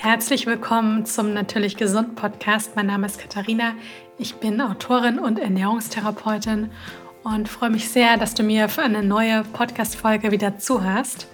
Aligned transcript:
Herzlich 0.00 0.46
willkommen 0.46 1.06
zum 1.06 1.32
Natürlich 1.32 1.76
Gesund 1.76 2.14
Podcast. 2.14 2.76
Mein 2.76 2.86
Name 2.86 3.06
ist 3.06 3.18
Katharina. 3.18 3.72
Ich 4.18 4.34
bin 4.34 4.60
Autorin 4.60 5.18
und 5.18 5.38
Ernährungstherapeutin 5.38 6.70
und 7.22 7.48
freue 7.48 7.70
mich 7.70 7.88
sehr, 7.88 8.18
dass 8.18 8.34
du 8.34 8.42
mir 8.42 8.68
für 8.68 8.82
eine 8.82 9.02
neue 9.02 9.44
Podcast-Folge 9.44 10.30
wieder 10.30 10.58
zuhörst. 10.58 11.26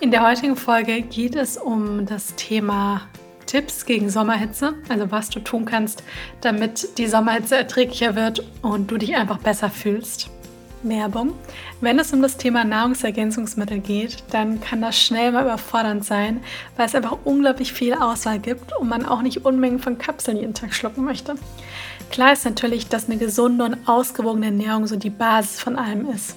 In 0.00 0.12
der 0.12 0.24
heutigen 0.26 0.56
Folge 0.56 1.02
geht 1.02 1.34
es 1.34 1.56
um 1.56 2.06
das 2.06 2.36
Thema 2.36 3.02
Tipps 3.46 3.86
gegen 3.86 4.08
Sommerhitze, 4.08 4.74
also 4.88 5.10
was 5.10 5.30
du 5.30 5.40
tun 5.40 5.64
kannst, 5.64 6.04
damit 6.42 6.98
die 6.98 7.08
Sommerhitze 7.08 7.56
erträglicher 7.56 8.14
wird 8.14 8.44
und 8.62 8.90
du 8.90 8.98
dich 8.98 9.16
einfach 9.16 9.38
besser 9.38 9.70
fühlst. 9.70 10.30
Werbung. 10.88 11.32
Wenn 11.80 11.98
es 11.98 12.12
um 12.12 12.22
das 12.22 12.36
Thema 12.36 12.64
Nahrungsergänzungsmittel 12.64 13.80
geht, 13.80 14.22
dann 14.30 14.60
kann 14.60 14.80
das 14.80 14.98
schnell 14.98 15.32
mal 15.32 15.44
überfordernd 15.44 16.04
sein, 16.04 16.42
weil 16.76 16.86
es 16.86 16.94
einfach 16.94 17.18
unglaublich 17.24 17.72
viel 17.72 17.94
Auswahl 17.94 18.38
gibt 18.38 18.76
und 18.76 18.88
man 18.88 19.06
auch 19.06 19.22
nicht 19.22 19.44
Unmengen 19.44 19.78
von 19.78 19.98
Kapseln 19.98 20.36
jeden 20.36 20.54
Tag 20.54 20.74
schlucken 20.74 21.04
möchte. 21.04 21.34
Klar 22.10 22.32
ist 22.32 22.44
natürlich, 22.44 22.88
dass 22.88 23.06
eine 23.06 23.18
gesunde 23.18 23.64
und 23.64 23.88
ausgewogene 23.88 24.46
Ernährung 24.46 24.86
so 24.86 24.96
die 24.96 25.10
Basis 25.10 25.60
von 25.60 25.76
allem 25.76 26.08
ist. 26.10 26.36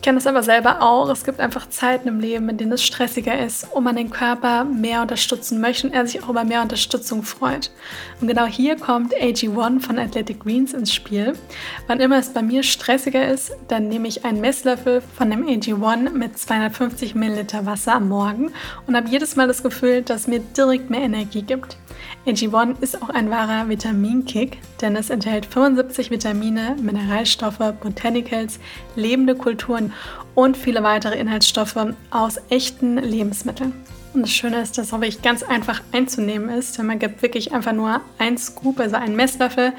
Ich 0.00 0.04
kenne 0.04 0.16
das 0.16 0.26
aber 0.26 0.42
selber 0.42 0.80
auch. 0.80 1.10
Es 1.10 1.24
gibt 1.24 1.40
einfach 1.40 1.68
Zeiten 1.68 2.08
im 2.08 2.20
Leben, 2.20 2.48
in 2.48 2.56
denen 2.56 2.72
es 2.72 2.82
stressiger 2.82 3.38
ist 3.38 3.66
und 3.70 3.84
man 3.84 3.96
den 3.96 4.08
Körper 4.08 4.64
mehr 4.64 5.02
unterstützen 5.02 5.60
möchte 5.60 5.86
und 5.86 5.92
er 5.92 6.06
sich 6.06 6.24
auch 6.24 6.30
über 6.30 6.42
mehr 6.42 6.62
Unterstützung 6.62 7.22
freut. 7.22 7.70
Und 8.18 8.26
genau 8.26 8.46
hier 8.46 8.76
kommt 8.76 9.14
AG1 9.14 9.80
von 9.80 9.98
Athletic 9.98 10.40
Greens 10.40 10.72
ins 10.72 10.94
Spiel. 10.94 11.34
Wann 11.86 12.00
immer 12.00 12.16
es 12.16 12.30
bei 12.30 12.40
mir 12.40 12.62
stressiger 12.62 13.28
ist, 13.28 13.52
dann 13.68 13.88
nehme 13.88 14.08
ich 14.08 14.24
einen 14.24 14.40
Messlöffel 14.40 15.02
von 15.18 15.28
dem 15.30 15.44
AG1 15.46 16.08
mit 16.12 16.38
250 16.38 17.14
Milliliter 17.14 17.66
Wasser 17.66 17.96
am 17.96 18.08
Morgen 18.08 18.52
und 18.86 18.96
habe 18.96 19.10
jedes 19.10 19.36
Mal 19.36 19.48
das 19.48 19.62
Gefühl, 19.62 20.00
dass 20.00 20.26
mir 20.26 20.40
direkt 20.40 20.88
mehr 20.88 21.02
Energie 21.02 21.42
gibt. 21.42 21.76
AG1 22.26 22.80
ist 22.80 23.02
auch 23.02 23.10
ein 23.10 23.30
wahrer 23.30 23.68
Vitaminkick, 23.68 24.58
denn 24.80 24.96
es 24.96 25.10
enthält 25.10 25.46
75 25.46 26.10
Vitamine, 26.10 26.76
Mineralstoffe, 26.80 27.58
Botanicals, 27.80 28.58
lebende 28.96 29.34
Kulturen 29.34 29.89
und 30.34 30.56
viele 30.56 30.82
weitere 30.82 31.18
Inhaltsstoffe 31.18 31.76
aus 32.10 32.40
echten 32.48 32.96
Lebensmitteln. 32.98 33.72
Und 34.12 34.22
das 34.22 34.30
Schöne 34.30 34.60
ist, 34.60 34.76
dass 34.76 34.88
es 34.88 34.92
auch 34.92 35.00
wirklich 35.00 35.22
ganz 35.22 35.42
einfach 35.44 35.82
einzunehmen 35.92 36.48
ist, 36.48 36.76
denn 36.76 36.86
man 36.86 36.98
gibt 36.98 37.22
wirklich 37.22 37.52
einfach 37.52 37.72
nur 37.72 38.00
ein 38.18 38.36
Scoop, 38.38 38.80
also 38.80 38.96
einen 38.96 39.14
Messlöffel 39.14 39.72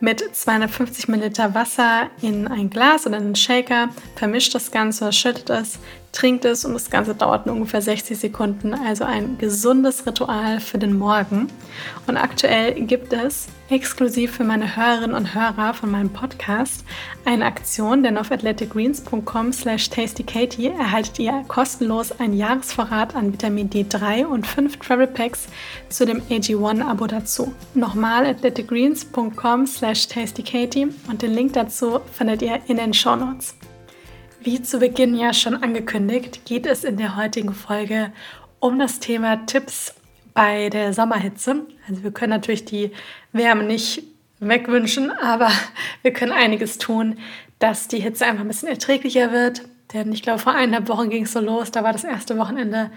mit 0.00 0.22
250 0.34 1.08
Milliliter 1.08 1.54
Wasser 1.54 2.10
in 2.20 2.46
ein 2.48 2.68
Glas 2.68 3.06
oder 3.06 3.16
in 3.16 3.24
einen 3.24 3.36
Shaker, 3.36 3.88
vermischt 4.16 4.54
das 4.54 4.70
Ganze, 4.70 5.12
schüttet 5.12 5.48
es, 5.50 5.78
trinkt 6.12 6.44
es 6.44 6.64
und 6.64 6.74
das 6.74 6.90
Ganze 6.90 7.14
dauert 7.14 7.46
nur 7.46 7.54
ungefähr 7.54 7.82
60 7.82 8.18
Sekunden. 8.18 8.74
Also 8.74 9.04
ein 9.04 9.38
gesundes 9.38 10.06
Ritual 10.06 10.60
für 10.60 10.78
den 10.78 10.98
Morgen. 10.98 11.48
Und 12.06 12.16
aktuell 12.16 12.74
gibt 12.82 13.12
es 13.12 13.48
exklusiv 13.70 14.32
für 14.32 14.44
meine 14.44 14.76
Hörerinnen 14.76 15.14
und 15.14 15.34
Hörer 15.34 15.74
von 15.74 15.90
meinem 15.90 16.10
Podcast 16.10 16.84
eine 17.24 17.44
Aktion, 17.44 18.02
denn 18.02 18.18
auf 18.18 18.32
athleticgreens.com 18.32 19.52
slash 19.52 19.90
tastykatie 19.90 20.68
erhaltet 20.68 21.18
ihr 21.18 21.44
kostenlos 21.46 22.12
einen 22.18 22.34
Jahresvorrat 22.34 23.14
an 23.14 23.32
Vitamin 23.32 23.70
D3 23.70 24.26
und 24.26 24.46
5 24.46 24.78
Travel 24.78 25.06
Packs 25.06 25.46
zu 25.88 26.04
dem 26.04 26.20
AG1-Abo 26.22 27.06
dazu. 27.06 27.52
Nochmal 27.74 28.26
athleticgreens.com 28.26 29.66
slash 29.66 30.08
tastykatie 30.08 30.88
und 31.08 31.22
den 31.22 31.32
Link 31.32 31.52
dazu 31.52 32.00
findet 32.12 32.42
ihr 32.42 32.60
in 32.66 32.78
den 32.78 32.92
Show 32.92 33.14
Notes. 33.14 33.59
Wie 34.42 34.62
zu 34.62 34.78
Beginn 34.78 35.14
ja 35.14 35.34
schon 35.34 35.62
angekündigt, 35.62 36.46
geht 36.46 36.64
es 36.64 36.82
in 36.82 36.96
der 36.96 37.16
heutigen 37.16 37.52
Folge 37.52 38.10
um 38.58 38.78
das 38.78 38.98
Thema 38.98 39.44
Tipps 39.44 39.94
bei 40.32 40.70
der 40.70 40.94
Sommerhitze. 40.94 41.66
Also 41.86 42.02
wir 42.02 42.10
können 42.10 42.30
natürlich 42.30 42.64
die 42.64 42.90
Wärme 43.32 43.64
nicht 43.64 44.02
wegwünschen, 44.38 45.10
aber 45.10 45.50
wir 46.02 46.14
können 46.14 46.32
einiges 46.32 46.78
tun, 46.78 47.18
dass 47.58 47.88
die 47.88 48.00
Hitze 48.00 48.24
einfach 48.24 48.40
ein 48.40 48.48
bisschen 48.48 48.70
erträglicher 48.70 49.30
wird. 49.30 49.60
Denn 49.92 50.10
ich 50.10 50.22
glaube, 50.22 50.38
vor 50.38 50.54
eineinhalb 50.54 50.88
Wochen 50.88 51.10
ging 51.10 51.24
es 51.24 51.32
so 51.32 51.40
los. 51.40 51.70
Da 51.70 51.84
war 51.84 51.92
das 51.92 52.04
erste 52.04 52.38
Wochenende, 52.38 52.90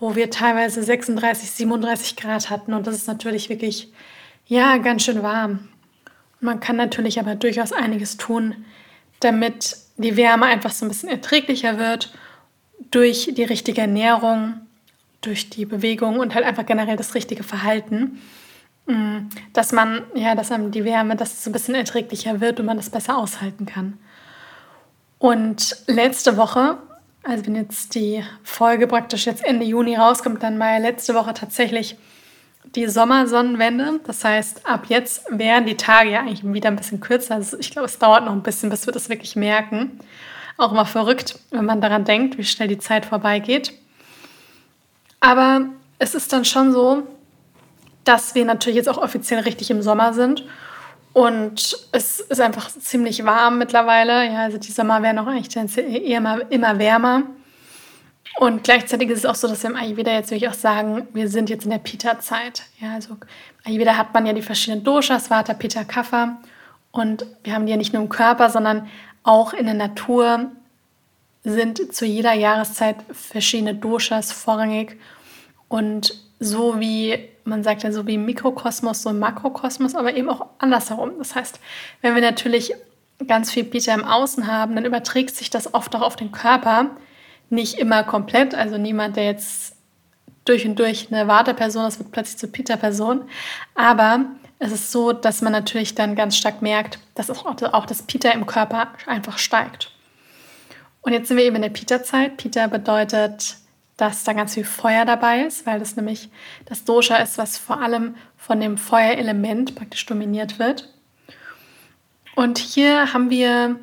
wo 0.00 0.16
wir 0.16 0.28
teilweise 0.28 0.82
36, 0.82 1.52
37 1.52 2.16
Grad 2.16 2.50
hatten. 2.50 2.74
Und 2.74 2.88
das 2.88 2.96
ist 2.96 3.06
natürlich 3.06 3.48
wirklich, 3.48 3.92
ja, 4.46 4.78
ganz 4.78 5.04
schön 5.04 5.22
warm. 5.22 5.68
Man 6.40 6.58
kann 6.58 6.74
natürlich 6.74 7.20
aber 7.20 7.36
durchaus 7.36 7.72
einiges 7.72 8.16
tun, 8.16 8.64
damit 9.20 9.76
die 10.00 10.16
Wärme 10.16 10.46
einfach 10.46 10.70
so 10.70 10.84
ein 10.84 10.88
bisschen 10.88 11.08
erträglicher 11.08 11.78
wird 11.78 12.12
durch 12.90 13.30
die 13.32 13.44
richtige 13.44 13.82
Ernährung, 13.82 14.54
durch 15.20 15.50
die 15.50 15.66
Bewegung 15.66 16.18
und 16.18 16.34
halt 16.34 16.44
einfach 16.44 16.66
generell 16.66 16.96
das 16.96 17.14
richtige 17.14 17.42
Verhalten, 17.42 18.20
mm, 18.86 19.28
dass 19.52 19.72
man, 19.72 20.02
ja, 20.14 20.34
dass 20.34 20.50
einem 20.50 20.70
die 20.70 20.84
Wärme, 20.84 21.16
dass 21.16 21.34
es 21.34 21.44
so 21.44 21.50
ein 21.50 21.52
bisschen 21.52 21.74
erträglicher 21.74 22.40
wird 22.40 22.58
und 22.58 22.66
man 22.66 22.78
das 22.78 22.90
besser 22.90 23.18
aushalten 23.18 23.66
kann. 23.66 23.98
Und 25.18 25.76
letzte 25.86 26.38
Woche, 26.38 26.78
also 27.22 27.44
wenn 27.44 27.54
jetzt 27.54 27.94
die 27.94 28.24
Folge 28.42 28.86
praktisch 28.86 29.26
jetzt 29.26 29.44
Ende 29.44 29.66
Juni 29.66 29.96
rauskommt, 29.96 30.42
dann 30.42 30.58
war 30.58 30.72
ja 30.72 30.78
letzte 30.78 31.14
Woche 31.14 31.34
tatsächlich 31.34 31.96
die 32.64 32.86
Sommersonnenwende. 32.86 34.00
Das 34.06 34.24
heißt, 34.24 34.66
ab 34.66 34.84
jetzt 34.88 35.24
werden 35.30 35.66
die 35.66 35.76
Tage 35.76 36.10
ja 36.10 36.20
eigentlich 36.20 36.44
wieder 36.44 36.68
ein 36.68 36.76
bisschen 36.76 37.00
kürzer. 37.00 37.34
Also 37.36 37.58
ich 37.58 37.70
glaube, 37.70 37.86
es 37.86 37.98
dauert 37.98 38.24
noch 38.24 38.32
ein 38.32 38.42
bisschen, 38.42 38.70
bis 38.70 38.86
wir 38.86 38.92
das 38.92 39.08
wirklich 39.08 39.36
merken. 39.36 39.98
Auch 40.56 40.72
immer 40.72 40.86
verrückt, 40.86 41.38
wenn 41.50 41.64
man 41.64 41.80
daran 41.80 42.04
denkt, 42.04 42.38
wie 42.38 42.44
schnell 42.44 42.68
die 42.68 42.78
Zeit 42.78 43.06
vorbeigeht. 43.06 43.72
Aber 45.20 45.66
es 45.98 46.14
ist 46.14 46.32
dann 46.32 46.44
schon 46.44 46.72
so, 46.72 47.02
dass 48.04 48.34
wir 48.34 48.44
natürlich 48.44 48.76
jetzt 48.76 48.88
auch 48.88 48.98
offiziell 48.98 49.40
richtig 49.40 49.70
im 49.70 49.82
Sommer 49.82 50.12
sind. 50.12 50.44
Und 51.12 51.76
es 51.92 52.20
ist 52.20 52.40
einfach 52.40 52.70
ziemlich 52.70 53.24
warm 53.24 53.58
mittlerweile. 53.58 54.26
Ja, 54.26 54.44
also 54.44 54.58
die 54.58 54.70
Sommer 54.70 55.02
werden 55.02 55.18
auch 55.18 55.26
eigentlich 55.26 55.76
eher 55.76 56.18
immer, 56.18 56.50
immer 56.50 56.78
wärmer. 56.78 57.24
Und 58.36 58.64
gleichzeitig 58.64 59.10
ist 59.10 59.18
es 59.18 59.26
auch 59.26 59.34
so, 59.34 59.48
dass 59.48 59.62
wir 59.62 59.70
im 59.70 59.76
Ayurveda 59.76 60.12
jetzt 60.12 60.30
wirklich 60.30 60.48
auch 60.48 60.54
sagen, 60.54 61.08
wir 61.12 61.28
sind 61.28 61.50
jetzt 61.50 61.64
in 61.64 61.70
der 61.70 61.78
Pita-Zeit. 61.78 62.62
Ja, 62.80 62.94
also 62.94 63.16
Ayurveda 63.64 63.96
hat 63.96 64.14
man 64.14 64.26
ja 64.26 64.32
die 64.32 64.42
verschiedenen 64.42 64.84
Doshas, 64.84 65.30
Vata, 65.30 65.52
Pitta, 65.52 65.84
Kapha. 65.84 66.40
Und 66.92 67.26
wir 67.44 67.54
haben 67.54 67.66
die 67.66 67.72
ja 67.72 67.76
nicht 67.76 67.92
nur 67.92 68.02
im 68.02 68.08
Körper, 68.08 68.50
sondern 68.50 68.88
auch 69.22 69.52
in 69.52 69.66
der 69.66 69.74
Natur 69.74 70.50
sind 71.42 71.94
zu 71.94 72.04
jeder 72.06 72.32
Jahreszeit 72.32 72.96
verschiedene 73.12 73.74
Doshas 73.74 74.32
vorrangig. 74.32 74.98
Und 75.68 76.14
so 76.38 76.80
wie, 76.80 77.18
man 77.44 77.62
sagt 77.62 77.82
ja 77.82 77.92
so 77.92 78.06
wie 78.06 78.18
Mikrokosmos, 78.18 79.02
so 79.02 79.12
Makrokosmos, 79.12 79.94
aber 79.94 80.14
eben 80.16 80.28
auch 80.28 80.46
andersherum. 80.58 81.12
Das 81.18 81.34
heißt, 81.34 81.60
wenn 82.00 82.14
wir 82.14 82.22
natürlich 82.22 82.74
ganz 83.26 83.50
viel 83.50 83.64
Pitta 83.64 83.92
im 83.92 84.04
Außen 84.04 84.46
haben, 84.46 84.74
dann 84.74 84.84
überträgt 84.84 85.36
sich 85.36 85.50
das 85.50 85.74
oft 85.74 85.94
auch 85.94 86.02
auf 86.02 86.16
den 86.16 86.32
Körper 86.32 86.90
nicht 87.50 87.78
immer 87.78 88.02
komplett. 88.04 88.54
Also 88.54 88.78
niemand, 88.78 89.16
der 89.16 89.24
jetzt 89.24 89.76
durch 90.44 90.66
und 90.66 90.78
durch 90.78 91.12
eine 91.12 91.28
Warteperson 91.28 91.86
ist, 91.86 91.98
wird 91.98 92.12
plötzlich 92.12 92.38
zur 92.38 92.50
Peter-Person. 92.50 93.28
Aber 93.74 94.24
es 94.58 94.72
ist 94.72 94.90
so, 94.90 95.12
dass 95.12 95.42
man 95.42 95.52
natürlich 95.52 95.94
dann 95.94 96.14
ganz 96.14 96.36
stark 96.36 96.62
merkt, 96.62 96.98
dass 97.14 97.30
auch 97.30 97.86
das 97.86 98.02
Peter 98.02 98.32
im 98.32 98.46
Körper 98.46 98.88
einfach 99.06 99.38
steigt. 99.38 99.92
Und 101.02 101.12
jetzt 101.12 101.28
sind 101.28 101.36
wir 101.36 101.44
eben 101.44 101.56
in 101.56 101.62
der 101.62 101.70
Peter-Zeit. 101.70 102.36
Peter 102.36 102.68
bedeutet, 102.68 103.56
dass 103.96 104.24
da 104.24 104.32
ganz 104.32 104.54
viel 104.54 104.64
Feuer 104.64 105.04
dabei 105.04 105.42
ist, 105.42 105.66
weil 105.66 105.78
das 105.78 105.96
nämlich 105.96 106.30
das 106.66 106.84
Dosha 106.84 107.16
ist, 107.16 107.36
was 107.36 107.58
vor 107.58 107.80
allem 107.80 108.16
von 108.36 108.60
dem 108.60 108.78
Feuerelement 108.78 109.74
praktisch 109.74 110.06
dominiert 110.06 110.58
wird. 110.58 110.88
Und 112.34 112.58
hier 112.58 113.12
haben 113.12 113.28
wir 113.28 113.78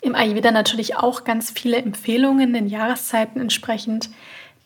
im 0.00 0.14
Ayurveda 0.14 0.50
natürlich 0.50 0.96
auch 0.96 1.24
ganz 1.24 1.50
viele 1.50 1.76
Empfehlungen 1.76 2.54
in 2.54 2.68
Jahreszeiten 2.68 3.40
entsprechend, 3.40 4.10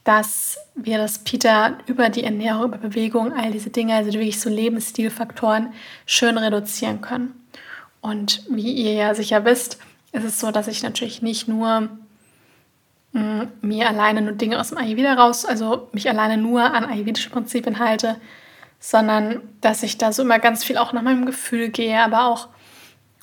dass 0.05 0.59
wir 0.75 0.99
das 0.99 1.21
Pita 1.21 1.79
über 1.87 2.11
die 2.11 2.25
Ernährung, 2.25 2.67
über 2.67 2.77
Bewegung, 2.77 3.33
all 3.33 3.51
diese 3.51 3.71
Dinge, 3.71 3.95
also 3.95 4.13
wirklich 4.13 4.41
so 4.41 4.51
Lebensstilfaktoren, 4.51 5.73
schön 6.07 6.37
reduzieren 6.37 7.01
können. 7.01 7.35
Und 8.03 8.45
wie 8.51 8.71
ihr 8.71 8.93
ja 8.93 9.15
sicher 9.15 9.45
wisst, 9.47 9.79
ist 10.13 10.25
es 10.25 10.39
so, 10.39 10.51
dass 10.51 10.69
ich 10.69 10.83
natürlich 10.83 11.23
nicht 11.23 11.49
nur 11.49 11.89
mm, 13.13 13.43
mir 13.63 13.89
alleine 13.89 14.21
nur 14.21 14.33
Dinge 14.33 14.61
aus 14.61 14.69
dem 14.69 14.79
Ayurveda 14.79 15.15
raus, 15.15 15.47
also 15.47 15.89
mich 15.93 16.09
alleine 16.09 16.37
nur 16.37 16.63
an 16.63 16.85
ayurvedische 16.85 17.31
Prinzipien 17.31 17.79
halte, 17.79 18.17
sondern 18.79 19.41
dass 19.63 19.83
ich 19.83 19.97
da 19.97 20.13
so 20.13 20.23
immer 20.23 20.39
ganz 20.39 20.63
viel 20.63 20.77
auch 20.77 20.93
nach 20.93 21.01
meinem 21.01 21.25
Gefühl 21.25 21.71
gehe, 21.71 21.99
aber 21.99 22.27
auch, 22.27 22.49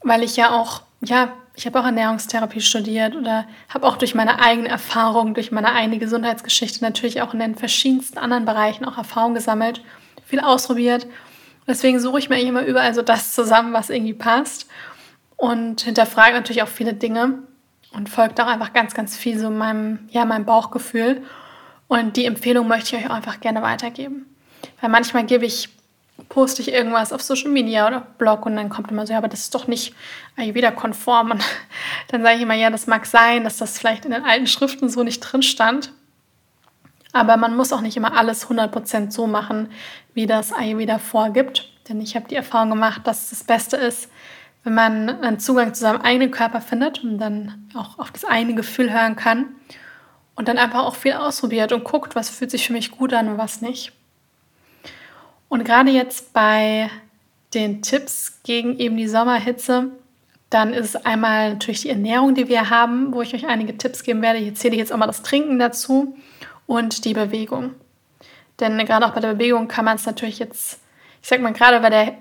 weil 0.01 0.23
ich 0.23 0.35
ja 0.35 0.49
auch, 0.59 0.81
ja, 1.01 1.31
ich 1.61 1.67
habe 1.67 1.79
auch 1.79 1.85
Ernährungstherapie 1.85 2.59
studiert 2.59 3.15
oder 3.15 3.45
habe 3.69 3.85
auch 3.85 3.95
durch 3.95 4.15
meine 4.15 4.41
eigene 4.41 4.67
Erfahrung, 4.67 5.35
durch 5.35 5.51
meine 5.51 5.73
eigene 5.73 5.99
Gesundheitsgeschichte 5.99 6.83
natürlich 6.83 7.21
auch 7.21 7.35
in 7.35 7.39
den 7.39 7.53
verschiedensten 7.53 8.17
anderen 8.17 8.45
Bereichen 8.45 8.83
auch 8.83 8.97
Erfahrung 8.97 9.35
gesammelt, 9.35 9.83
viel 10.25 10.39
ausprobiert. 10.39 11.05
Deswegen 11.67 11.99
suche 11.99 12.17
ich 12.17 12.29
mir 12.29 12.41
immer 12.41 12.63
überall 12.65 12.95
so 12.95 13.03
das 13.03 13.35
zusammen, 13.35 13.73
was 13.73 13.91
irgendwie 13.91 14.15
passt 14.15 14.67
und 15.37 15.81
hinterfrage 15.81 16.33
natürlich 16.33 16.63
auch 16.63 16.67
viele 16.67 16.95
Dinge 16.95 17.43
und 17.93 18.09
folgt 18.09 18.41
auch 18.41 18.47
einfach 18.47 18.73
ganz, 18.73 18.95
ganz 18.95 19.15
viel 19.15 19.37
so 19.37 19.51
meinem, 19.51 20.09
ja, 20.09 20.25
meinem 20.25 20.45
Bauchgefühl. 20.45 21.21
Und 21.87 22.17
die 22.17 22.25
Empfehlung 22.25 22.67
möchte 22.67 22.95
ich 22.95 23.03
euch 23.03 23.11
auch 23.11 23.15
einfach 23.15 23.39
gerne 23.39 23.61
weitergeben. 23.61 24.25
Weil 24.79 24.89
manchmal 24.89 25.25
gebe 25.25 25.45
ich, 25.45 25.69
poste 26.29 26.61
ich 26.61 26.71
irgendwas 26.71 27.13
auf 27.13 27.21
Social 27.21 27.51
Media 27.51 27.87
oder 27.87 28.01
Blog 28.17 28.45
und 28.45 28.55
dann 28.55 28.69
kommt 28.69 28.91
immer 28.91 29.05
so, 29.05 29.13
ja, 29.13 29.19
aber 29.19 29.27
das 29.27 29.41
ist 29.41 29.55
doch 29.55 29.67
nicht 29.67 29.93
Ayurveda-konform. 30.37 31.31
Und 31.31 31.43
dann 32.09 32.21
sage 32.23 32.35
ich 32.35 32.41
immer, 32.41 32.53
ja, 32.53 32.69
das 32.69 32.87
mag 32.87 33.05
sein, 33.05 33.43
dass 33.43 33.57
das 33.57 33.77
vielleicht 33.77 34.05
in 34.05 34.11
den 34.11 34.23
alten 34.23 34.47
Schriften 34.47 34.89
so 34.89 35.03
nicht 35.03 35.19
drin 35.19 35.43
stand. 35.43 35.91
Aber 37.13 37.37
man 37.37 37.55
muss 37.55 37.73
auch 37.73 37.81
nicht 37.81 37.97
immer 37.97 38.15
alles 38.15 38.47
100% 38.47 39.11
so 39.11 39.27
machen, 39.27 39.69
wie 40.13 40.27
das 40.27 40.53
Ayurveda 40.53 40.97
vorgibt. 40.97 41.69
Denn 41.89 41.99
ich 41.99 42.15
habe 42.15 42.27
die 42.27 42.35
Erfahrung 42.35 42.69
gemacht, 42.69 43.01
dass 43.05 43.29
das 43.29 43.43
Beste 43.43 43.75
ist, 43.75 44.09
wenn 44.63 44.73
man 44.73 45.09
einen 45.09 45.39
Zugang 45.39 45.73
zu 45.73 45.81
seinem 45.81 46.01
eigenen 46.01 46.31
Körper 46.31 46.61
findet 46.61 47.03
und 47.03 47.17
dann 47.17 47.69
auch 47.75 47.99
auf 47.99 48.11
das 48.11 48.25
eigene 48.25 48.55
Gefühl 48.55 48.93
hören 48.93 49.15
kann 49.15 49.55
und 50.35 50.47
dann 50.47 50.57
einfach 50.57 50.85
auch 50.85 50.95
viel 50.95 51.13
ausprobiert 51.13 51.71
und 51.71 51.83
guckt, 51.83 52.15
was 52.15 52.29
fühlt 52.29 52.51
sich 52.51 52.67
für 52.67 52.73
mich 52.73 52.91
gut 52.91 53.13
an 53.13 53.27
und 53.27 53.37
was 53.37 53.61
nicht. 53.61 53.93
Und 55.51 55.65
gerade 55.65 55.91
jetzt 55.91 56.31
bei 56.31 56.89
den 57.53 57.81
Tipps 57.81 58.39
gegen 58.43 58.79
eben 58.79 58.95
die 58.95 59.09
Sommerhitze, 59.09 59.91
dann 60.49 60.73
ist 60.73 60.95
es 60.95 61.05
einmal 61.05 61.51
natürlich 61.51 61.81
die 61.81 61.89
Ernährung, 61.89 62.35
die 62.35 62.47
wir 62.47 62.69
haben, 62.69 63.13
wo 63.13 63.21
ich 63.21 63.33
euch 63.33 63.45
einige 63.45 63.77
Tipps 63.77 64.03
geben 64.03 64.21
werde. 64.21 64.39
Hier 64.39 64.55
zähle 64.55 64.75
ich 64.75 64.79
jetzt 64.79 64.93
auch 64.93 64.97
mal 64.97 65.07
das 65.07 65.23
Trinken 65.23 65.59
dazu 65.59 66.15
und 66.67 67.03
die 67.03 67.13
Bewegung. 67.13 67.71
Denn 68.61 68.77
gerade 68.77 69.05
auch 69.05 69.11
bei 69.11 69.19
der 69.19 69.33
Bewegung 69.33 69.67
kann 69.67 69.83
man 69.83 69.97
es 69.97 70.05
natürlich 70.05 70.39
jetzt, 70.39 70.79
ich 71.21 71.27
sag 71.27 71.41
mal, 71.41 71.51
gerade 71.51 71.81
bei 71.81 71.89
der 71.89 72.13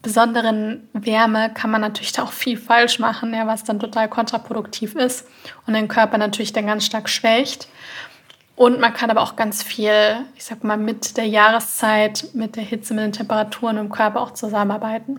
besonderen 0.00 0.88
Wärme 0.94 1.52
kann 1.52 1.70
man 1.70 1.82
natürlich 1.82 2.12
da 2.12 2.22
auch 2.22 2.32
viel 2.32 2.56
falsch 2.56 2.98
machen, 2.98 3.34
ja, 3.34 3.46
was 3.46 3.62
dann 3.62 3.78
total 3.78 4.08
kontraproduktiv 4.08 4.94
ist 4.94 5.28
und 5.66 5.74
den 5.74 5.88
Körper 5.88 6.16
natürlich 6.16 6.54
dann 6.54 6.66
ganz 6.66 6.86
stark 6.86 7.10
schwächt. 7.10 7.68
Und 8.60 8.78
man 8.78 8.92
kann 8.92 9.08
aber 9.08 9.22
auch 9.22 9.36
ganz 9.36 9.62
viel, 9.62 10.26
ich 10.36 10.44
sag 10.44 10.64
mal, 10.64 10.76
mit 10.76 11.16
der 11.16 11.24
Jahreszeit, 11.24 12.26
mit 12.34 12.56
der 12.56 12.62
Hitze, 12.62 12.92
mit 12.92 13.04
den 13.04 13.12
Temperaturen 13.12 13.78
im 13.78 13.90
Körper 13.90 14.20
auch 14.20 14.34
zusammenarbeiten. 14.34 15.18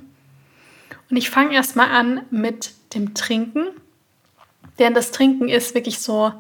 Und 1.10 1.18
ich 1.18 1.32
fange 1.32 1.56
erstmal 1.56 1.90
an 1.90 2.22
mit 2.30 2.74
dem 2.94 3.16
Trinken. 3.16 3.66
Denn 4.78 4.94
das 4.94 5.10
Trinken 5.10 5.50
ist 5.50 5.74
wirklich 5.74 5.98
so, 5.98 6.32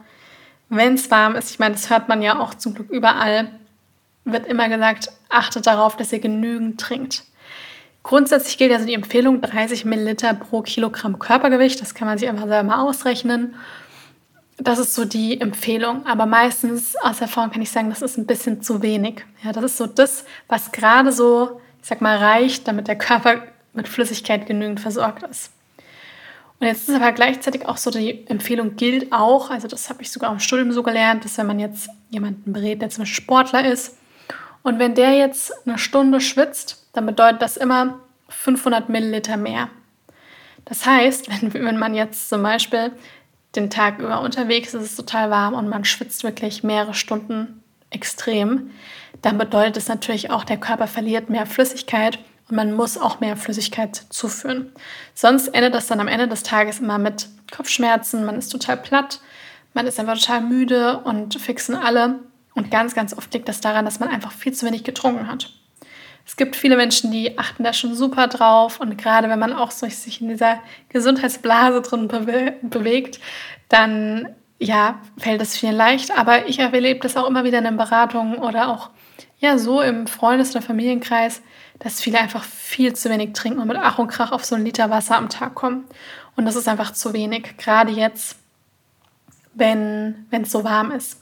wenn 0.69 0.93
es 0.93 1.09
warm 1.09 1.33
ist, 1.33 1.49
ich 1.49 1.57
meine, 1.57 1.73
das 1.73 1.89
hört 1.89 2.07
man 2.07 2.21
ja 2.21 2.39
auch 2.39 2.53
zum 2.53 2.75
Glück 2.75 2.91
überall, 2.91 3.49
wird 4.23 4.45
immer 4.45 4.69
gesagt, 4.69 5.11
achtet 5.27 5.65
darauf, 5.65 5.97
dass 5.97 6.13
ihr 6.13 6.19
genügend 6.19 6.79
trinkt. 6.79 7.23
Grundsätzlich 8.03 8.59
gilt 8.59 8.73
also 8.73 8.85
die 8.85 8.93
Empfehlung 8.93 9.41
30 9.41 9.85
Milliliter 9.85 10.35
pro 10.35 10.61
Kilogramm 10.61 11.17
Körpergewicht. 11.17 11.81
Das 11.81 11.95
kann 11.95 12.07
man 12.07 12.19
sich 12.19 12.29
einfach 12.29 12.47
selber 12.47 12.61
mal 12.61 12.83
ausrechnen. 12.83 13.55
Das 14.63 14.77
ist 14.77 14.93
so 14.93 15.05
die 15.05 15.41
Empfehlung. 15.41 16.05
Aber 16.05 16.27
meistens 16.27 16.95
aus 16.97 17.19
Erfahrung 17.19 17.51
kann 17.51 17.61
ich 17.61 17.71
sagen, 17.71 17.89
das 17.89 18.03
ist 18.03 18.17
ein 18.17 18.27
bisschen 18.27 18.61
zu 18.61 18.81
wenig. 18.83 19.25
Ja, 19.43 19.51
das 19.51 19.63
ist 19.63 19.77
so 19.77 19.87
das, 19.87 20.23
was 20.47 20.71
gerade 20.71 21.11
so, 21.11 21.59
ich 21.81 21.87
sag 21.87 22.01
mal, 22.01 22.17
reicht, 22.17 22.67
damit 22.67 22.87
der 22.87 22.97
Körper 22.97 23.41
mit 23.73 23.87
Flüssigkeit 23.87 24.45
genügend 24.45 24.79
versorgt 24.79 25.23
ist. 25.23 25.51
Und 26.59 26.67
jetzt 26.67 26.87
ist 26.87 26.95
aber 26.95 27.11
gleichzeitig 27.11 27.65
auch 27.65 27.77
so, 27.77 27.89
die 27.89 28.27
Empfehlung 28.27 28.75
gilt 28.75 29.11
auch, 29.11 29.49
also 29.49 29.67
das 29.67 29.89
habe 29.89 30.03
ich 30.03 30.11
sogar 30.11 30.31
im 30.31 30.39
Studium 30.39 30.71
so 30.71 30.83
gelernt, 30.83 31.25
dass 31.25 31.39
wenn 31.39 31.47
man 31.47 31.59
jetzt 31.59 31.89
jemanden 32.11 32.53
berät, 32.53 32.83
der 32.83 32.89
zum 32.89 33.01
Beispiel 33.01 33.23
Sportler 33.23 33.65
ist, 33.65 33.97
und 34.61 34.77
wenn 34.77 34.93
der 34.93 35.13
jetzt 35.13 35.51
eine 35.65 35.79
Stunde 35.79 36.21
schwitzt, 36.21 36.85
dann 36.93 37.07
bedeutet 37.07 37.41
das 37.41 37.57
immer 37.57 37.99
500 38.29 38.89
Milliliter 38.89 39.37
mehr. 39.37 39.69
Das 40.65 40.85
heißt, 40.85 41.29
wenn, 41.41 41.53
wenn 41.65 41.79
man 41.79 41.95
jetzt 41.95 42.29
zum 42.29 42.43
Beispiel 42.43 42.91
den 43.55 43.69
Tag 43.69 43.99
über 43.99 44.21
unterwegs 44.21 44.73
ist, 44.73 44.83
es 44.83 44.95
total 44.95 45.29
warm 45.29 45.53
und 45.53 45.67
man 45.67 45.85
schwitzt 45.85 46.23
wirklich 46.23 46.63
mehrere 46.63 46.93
Stunden 46.93 47.63
extrem, 47.89 48.71
dann 49.21 49.37
bedeutet 49.37 49.77
es 49.77 49.87
natürlich 49.87 50.31
auch, 50.31 50.43
der 50.43 50.57
Körper 50.57 50.87
verliert 50.87 51.29
mehr 51.29 51.45
Flüssigkeit 51.45 52.19
und 52.49 52.55
man 52.55 52.73
muss 52.73 52.97
auch 52.97 53.19
mehr 53.19 53.37
Flüssigkeit 53.37 54.05
zuführen. 54.09 54.71
Sonst 55.13 55.49
endet 55.49 55.75
das 55.75 55.87
dann 55.87 55.99
am 55.99 56.07
Ende 56.07 56.27
des 56.27 56.43
Tages 56.43 56.79
immer 56.79 56.97
mit 56.97 57.27
Kopfschmerzen, 57.51 58.25
man 58.25 58.37
ist 58.37 58.49
total 58.49 58.77
platt, 58.77 59.19
man 59.73 59.85
ist 59.87 59.99
einfach 59.99 60.17
total 60.17 60.41
müde 60.41 60.99
und 60.99 61.39
fixen 61.39 61.75
alle. 61.75 62.19
Und 62.53 62.69
ganz, 62.69 62.93
ganz 62.93 63.13
oft 63.17 63.33
liegt 63.33 63.47
das 63.47 63.61
daran, 63.61 63.85
dass 63.85 64.01
man 64.01 64.09
einfach 64.09 64.33
viel 64.33 64.51
zu 64.51 64.65
wenig 64.65 64.83
getrunken 64.83 65.27
hat. 65.27 65.53
Es 66.25 66.37
gibt 66.37 66.55
viele 66.55 66.77
Menschen, 66.77 67.11
die 67.11 67.37
achten 67.37 67.63
da 67.63 67.73
schon 67.73 67.95
super 67.95 68.27
drauf 68.27 68.79
und 68.79 68.97
gerade 68.97 69.29
wenn 69.29 69.39
man 69.39 69.53
auch 69.53 69.71
so 69.71 69.87
sich 69.87 70.21
in 70.21 70.29
dieser 70.29 70.59
Gesundheitsblase 70.89 71.81
drin 71.81 72.07
bewe 72.07 72.53
bewegt, 72.61 73.19
dann 73.69 74.27
ja, 74.59 75.01
fällt 75.17 75.41
es 75.41 75.57
vielen 75.57 75.75
leicht. 75.75 76.17
Aber 76.17 76.47
ich 76.47 76.59
erlebe 76.59 76.99
das 76.99 77.17
auch 77.17 77.27
immer 77.27 77.43
wieder 77.43 77.57
in 77.57 77.63
den 77.63 77.77
Beratungen 77.77 78.37
oder 78.37 78.69
auch 78.69 78.91
ja 79.39 79.57
so 79.57 79.81
im 79.81 80.05
Freundes- 80.07 80.51
oder 80.51 80.61
Familienkreis, 80.61 81.41
dass 81.79 81.99
viele 81.99 82.19
einfach 82.19 82.43
viel 82.43 82.93
zu 82.93 83.09
wenig 83.09 83.33
trinken 83.33 83.59
und 83.59 83.67
mit 83.67 83.77
Ach 83.81 83.97
und 83.97 84.07
Krach 84.07 84.31
auf 84.31 84.45
so 84.45 84.55
einen 84.55 84.65
Liter 84.65 84.89
Wasser 84.91 85.17
am 85.17 85.29
Tag 85.29 85.55
kommen. 85.55 85.85
Und 86.35 86.45
das 86.45 86.55
ist 86.55 86.67
einfach 86.67 86.93
zu 86.93 87.11
wenig, 87.13 87.57
gerade 87.57 87.91
jetzt, 87.91 88.37
wenn 89.55 90.27
es 90.29 90.51
so 90.51 90.63
warm 90.63 90.91
ist. 90.91 91.19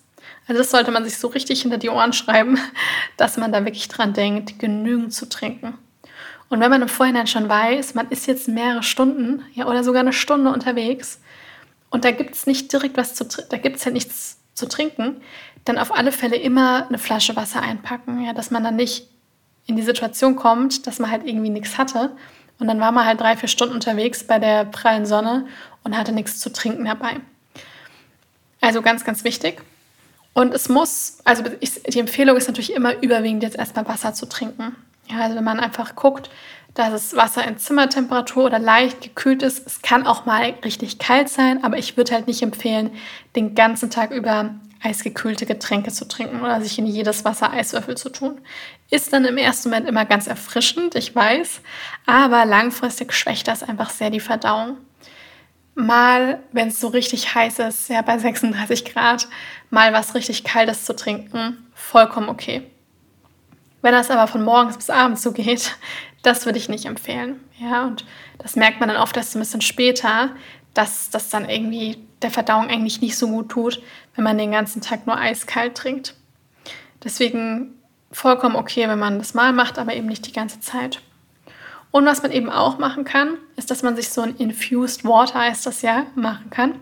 Also 0.50 0.64
das 0.64 0.72
sollte 0.72 0.90
man 0.90 1.04
sich 1.06 1.20
so 1.20 1.28
richtig 1.28 1.62
hinter 1.62 1.78
die 1.78 1.90
Ohren 1.90 2.12
schreiben, 2.12 2.58
dass 3.18 3.38
man 3.38 3.52
da 3.52 3.64
wirklich 3.66 3.88
dran 3.88 4.14
denkt, 4.14 4.58
genügend 4.58 5.14
zu 5.14 5.30
trinken. 5.30 5.78
Und 6.50 6.60
wenn 6.60 6.72
man 6.72 6.82
im 6.82 6.88
Vorhinein 6.88 7.28
schon 7.28 7.48
weiß, 7.48 7.94
man 7.94 8.10
ist 8.10 8.26
jetzt 8.26 8.48
mehrere 8.48 8.82
Stunden 8.82 9.44
ja, 9.54 9.68
oder 9.68 9.84
sogar 9.84 10.02
eine 10.02 10.12
Stunde 10.12 10.52
unterwegs 10.52 11.22
und 11.92 12.04
da 12.04 12.10
gibt 12.10 12.34
es 12.34 12.48
nicht 12.48 12.74
direkt 12.74 12.98
was 12.98 13.14
zu 13.14 13.26
da 13.26 13.58
gibt 13.58 13.76
es 13.76 13.86
ja 13.86 13.92
nichts 13.92 14.40
zu 14.56 14.68
trinken, 14.68 15.22
dann 15.66 15.78
auf 15.78 15.96
alle 15.96 16.12
Fälle 16.12 16.36
immer 16.36 16.88
eine 16.88 16.98
Flasche 16.98 17.36
Wasser 17.36 17.62
einpacken, 17.62 18.26
ja, 18.26 18.34
dass 18.34 18.50
man 18.50 18.64
dann 18.64 18.76
nicht 18.76 19.08
in 19.68 19.76
die 19.76 19.84
Situation 19.84 20.36
kommt, 20.36 20.88
dass 20.88 20.98
man 20.98 21.12
halt 21.12 21.28
irgendwie 21.28 21.52
nichts 21.52 21.78
hatte 21.78 22.16
und 22.58 22.68
dann 22.68 22.80
war 22.80 22.92
man 22.92 23.06
halt 23.06 23.22
drei, 23.22 23.38
vier 23.38 23.50
Stunden 23.50 23.76
unterwegs 23.76 24.24
bei 24.24 24.40
der 24.40 24.66
prallen 24.66 25.06
Sonne 25.06 25.46
und 25.84 25.96
hatte 25.96 26.12
nichts 26.12 26.40
zu 26.40 26.52
trinken 26.52 26.86
dabei. 26.86 27.18
Also 28.62 28.82
ganz, 28.82 29.06
ganz 29.06 29.24
wichtig. 29.24 29.62
Und 30.40 30.54
es 30.54 30.70
muss, 30.70 31.18
also 31.26 31.44
ich, 31.60 31.84
die 31.84 32.00
Empfehlung 32.00 32.38
ist 32.38 32.48
natürlich 32.48 32.74
immer 32.74 32.96
überwiegend 33.04 33.44
jetzt 33.44 33.58
erstmal 33.58 33.86
Wasser 33.90 34.14
zu 34.14 34.26
trinken. 34.26 34.74
Ja, 35.10 35.18
also 35.20 35.36
wenn 35.36 35.44
man 35.44 35.60
einfach 35.60 35.98
guckt, 35.98 36.30
dass 36.76 36.92
das 36.92 37.16
Wasser 37.18 37.46
in 37.46 37.58
Zimmertemperatur 37.58 38.46
oder 38.46 38.58
leicht 38.58 39.02
gekühlt 39.02 39.44
ist, 39.44 39.68
es 39.68 39.82
kann 39.82 40.08
auch 40.08 40.26
mal 40.26 40.54
richtig 40.64 40.98
kalt 40.98 41.28
sein, 41.28 41.62
aber 41.66 41.78
ich 41.78 41.98
würde 41.98 42.14
halt 42.14 42.28
nicht 42.28 42.42
empfehlen, 42.42 42.92
den 43.36 43.54
ganzen 43.54 43.90
Tag 43.90 44.12
über 44.12 44.52
eisgekühlte 44.82 45.46
Getränke 45.46 45.92
zu 45.92 46.08
trinken 46.08 46.40
oder 46.42 46.62
sich 46.62 46.80
in 46.80 46.86
jedes 46.86 47.26
Wasser 47.26 47.52
Eiswürfel 47.52 47.98
zu 47.98 48.10
tun. 48.10 48.40
Ist 48.90 49.12
dann 49.12 49.26
im 49.26 49.36
ersten 49.36 49.70
Moment 49.70 49.90
immer 49.90 50.06
ganz 50.06 50.28
erfrischend, 50.28 50.96
ich 50.96 51.14
weiß, 51.14 51.60
aber 52.06 52.46
langfristig 52.46 53.12
schwächt 53.12 53.50
das 53.50 53.62
einfach 53.62 53.90
sehr 53.90 54.10
die 54.10 54.22
Verdauung 54.22 54.78
mal, 55.80 56.40
wenn 56.52 56.68
es 56.70 56.80
so 56.80 56.88
richtig 56.90 57.34
heiß 57.34 57.60
ist, 57.60 57.90
ja 57.90 58.02
bei 58.02 58.18
36 58.18 58.86
Grad, 58.86 59.28
mal 59.70 59.94
was 59.94 60.16
richtig 60.16 60.44
Kaltes 60.44 60.86
zu 60.86 60.96
trinken, 60.96 61.68
vollkommen 61.74 62.30
okay. 62.30 62.64
Wenn 63.82 63.94
das 63.94 64.12
aber 64.12 64.28
von 64.28 64.44
morgens 64.44 64.78
bis 64.78 64.90
abends 64.90 65.22
so 65.22 65.32
geht, 65.32 65.76
das 66.22 66.46
würde 66.46 66.58
ich 66.58 66.70
nicht 66.70 66.86
empfehlen. 66.86 67.40
Ja, 67.60 67.86
und 67.86 68.06
das 68.38 68.56
merkt 68.56 68.80
man 68.80 68.90
dann 68.90 68.98
oft 68.98 69.16
erst 69.18 69.36
ein 69.36 69.40
bisschen 69.40 69.62
später, 69.62 70.32
dass 70.74 71.10
das 71.10 71.30
dann 71.30 71.50
irgendwie 71.50 71.98
der 72.22 72.32
Verdauung 72.32 72.70
eigentlich 72.70 73.02
nicht 73.02 73.18
so 73.18 73.28
gut 73.28 73.50
tut, 73.50 73.82
wenn 74.16 74.24
man 74.24 74.38
den 74.38 74.52
ganzen 74.52 74.82
Tag 74.82 75.08
nur 75.08 75.18
eiskalt 75.18 75.76
trinkt. 75.76 76.16
Deswegen 77.04 77.76
vollkommen 78.12 78.56
okay, 78.56 78.88
wenn 78.88 79.00
man 79.00 79.20
das 79.20 79.34
mal 79.34 79.54
macht, 79.54 79.78
aber 79.78 79.94
eben 79.94 80.08
nicht 80.08 80.28
die 80.28 80.34
ganze 80.34 80.60
Zeit. 80.60 81.02
Und 81.92 82.06
was 82.06 82.22
man 82.22 82.32
eben 82.32 82.50
auch 82.50 82.78
machen 82.78 83.04
kann, 83.04 83.38
ist, 83.56 83.72
dass 83.72 83.84
man 83.84 83.96
sich 83.96 84.10
so 84.10 84.22
ein 84.22 84.36
Infused 84.36 85.06
Water, 85.06 85.40
heißt 85.40 85.66
das 85.66 85.82
ja, 85.82 86.06
machen 86.16 86.50
kann. 86.50 86.76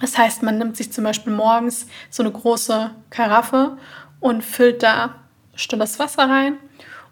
Das 0.00 0.18
heißt, 0.18 0.42
man 0.42 0.58
nimmt 0.58 0.76
sich 0.76 0.92
zum 0.92 1.04
Beispiel 1.04 1.32
morgens 1.32 1.86
so 2.10 2.22
eine 2.22 2.32
große 2.32 2.90
Karaffe 3.10 3.78
und 4.20 4.44
füllt 4.44 4.82
da 4.82 5.14
stilles 5.54 5.98
Wasser 5.98 6.28
rein 6.28 6.58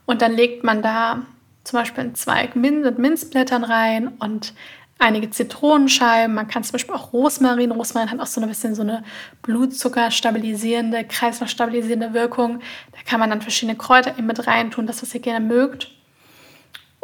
und 0.07 0.23
dann 0.23 0.33
legt 0.33 0.65
man 0.65 0.83
da 0.83 1.23
zum 1.65 1.79
Beispiel 1.79 2.05
einen 2.05 2.15
Zweig 2.15 2.57
mit 2.57 2.99
Minzblättern 2.99 3.65
rein 3.65 4.09
und 4.19 4.53
einige 4.99 5.31
Zitronenscheiben. 5.31 6.35
Man 6.35 6.47
kann 6.47 6.63
zum 6.63 6.73
Beispiel 6.73 6.95
auch 6.95 7.13
Rosmarin. 7.13 7.71
Rosmarin 7.71 8.11
hat 8.11 8.21
auch 8.21 8.27
so 8.27 8.41
ein 8.41 8.49
bisschen 8.49 8.75
so 8.75 8.83
eine 8.83 9.03
Blutzucker-stabilisierende, 9.43 11.05
Kreislauf-stabilisierende 11.05 12.13
Wirkung. 12.13 12.61
Da 12.93 12.99
kann 13.07 13.19
man 13.19 13.31
dann 13.31 13.41
verschiedene 13.41 13.79
Kräuter 13.79 14.17
eben 14.19 14.27
mit 14.27 14.47
reintun, 14.47 14.87
das, 14.87 15.03
was 15.03 15.15
ihr 15.15 15.21
gerne 15.21 15.45
mögt. 15.45 15.91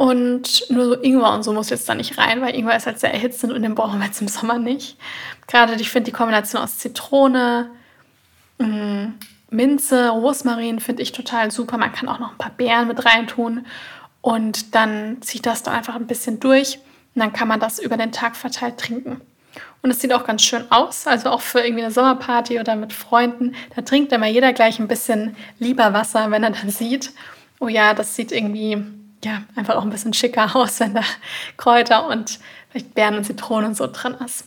Und 0.00 0.64
nur 0.70 0.86
so 0.86 1.02
Ingwer 1.02 1.34
und 1.34 1.42
so 1.42 1.52
muss 1.52 1.68
jetzt 1.68 1.86
da 1.86 1.94
nicht 1.94 2.16
rein, 2.16 2.40
weil 2.40 2.54
Ingwer 2.54 2.74
ist 2.74 2.86
halt 2.86 2.98
sehr 2.98 3.12
erhitzend 3.12 3.52
und 3.52 3.60
den 3.60 3.74
brauchen 3.74 3.98
wir 3.98 4.06
jetzt 4.06 4.22
im 4.22 4.28
Sommer 4.28 4.58
nicht. 4.58 4.96
Gerade 5.46 5.74
ich 5.74 5.90
finde 5.90 6.10
die 6.10 6.16
Kombination 6.16 6.62
aus 6.62 6.78
Zitrone, 6.78 7.70
mm, 8.56 9.08
Minze, 9.50 10.08
Rosmarin 10.08 10.80
finde 10.80 11.02
ich 11.02 11.12
total 11.12 11.50
super. 11.50 11.76
Man 11.76 11.92
kann 11.92 12.08
auch 12.08 12.18
noch 12.18 12.30
ein 12.30 12.38
paar 12.38 12.52
Beeren 12.56 12.88
mit 12.88 13.04
reintun 13.04 13.66
und 14.22 14.74
dann 14.74 15.20
zieht 15.20 15.44
das 15.44 15.64
da 15.64 15.72
einfach 15.72 15.96
ein 15.96 16.06
bisschen 16.06 16.40
durch 16.40 16.78
und 17.14 17.20
dann 17.20 17.34
kann 17.34 17.48
man 17.48 17.60
das 17.60 17.78
über 17.78 17.98
den 17.98 18.10
Tag 18.10 18.36
verteilt 18.36 18.78
trinken. 18.78 19.20
Und 19.82 19.90
es 19.90 20.00
sieht 20.00 20.14
auch 20.14 20.24
ganz 20.24 20.40
schön 20.40 20.64
aus, 20.70 21.06
also 21.06 21.28
auch 21.28 21.42
für 21.42 21.60
irgendwie 21.60 21.84
eine 21.84 21.92
Sommerparty 21.92 22.58
oder 22.58 22.74
mit 22.74 22.94
Freunden. 22.94 23.54
Da 23.76 23.82
trinkt 23.82 24.12
immer 24.14 24.28
jeder 24.28 24.54
gleich 24.54 24.78
ein 24.78 24.88
bisschen 24.88 25.36
lieber 25.58 25.92
Wasser, 25.92 26.30
wenn 26.30 26.42
er 26.42 26.52
dann 26.52 26.70
sieht, 26.70 27.12
oh 27.58 27.68
ja, 27.68 27.92
das 27.92 28.16
sieht 28.16 28.32
irgendwie 28.32 28.82
ja, 29.24 29.42
einfach 29.54 29.76
auch 29.76 29.82
ein 29.82 29.90
bisschen 29.90 30.14
schicker 30.14 30.54
aus, 30.56 30.80
wenn 30.80 30.94
da 30.94 31.02
Kräuter 31.56 32.08
und 32.08 32.38
vielleicht 32.70 32.94
Beeren 32.94 33.16
und 33.16 33.24
Zitronen 33.24 33.70
und 33.70 33.76
so 33.76 33.86
drin 33.86 34.14
ist. 34.24 34.44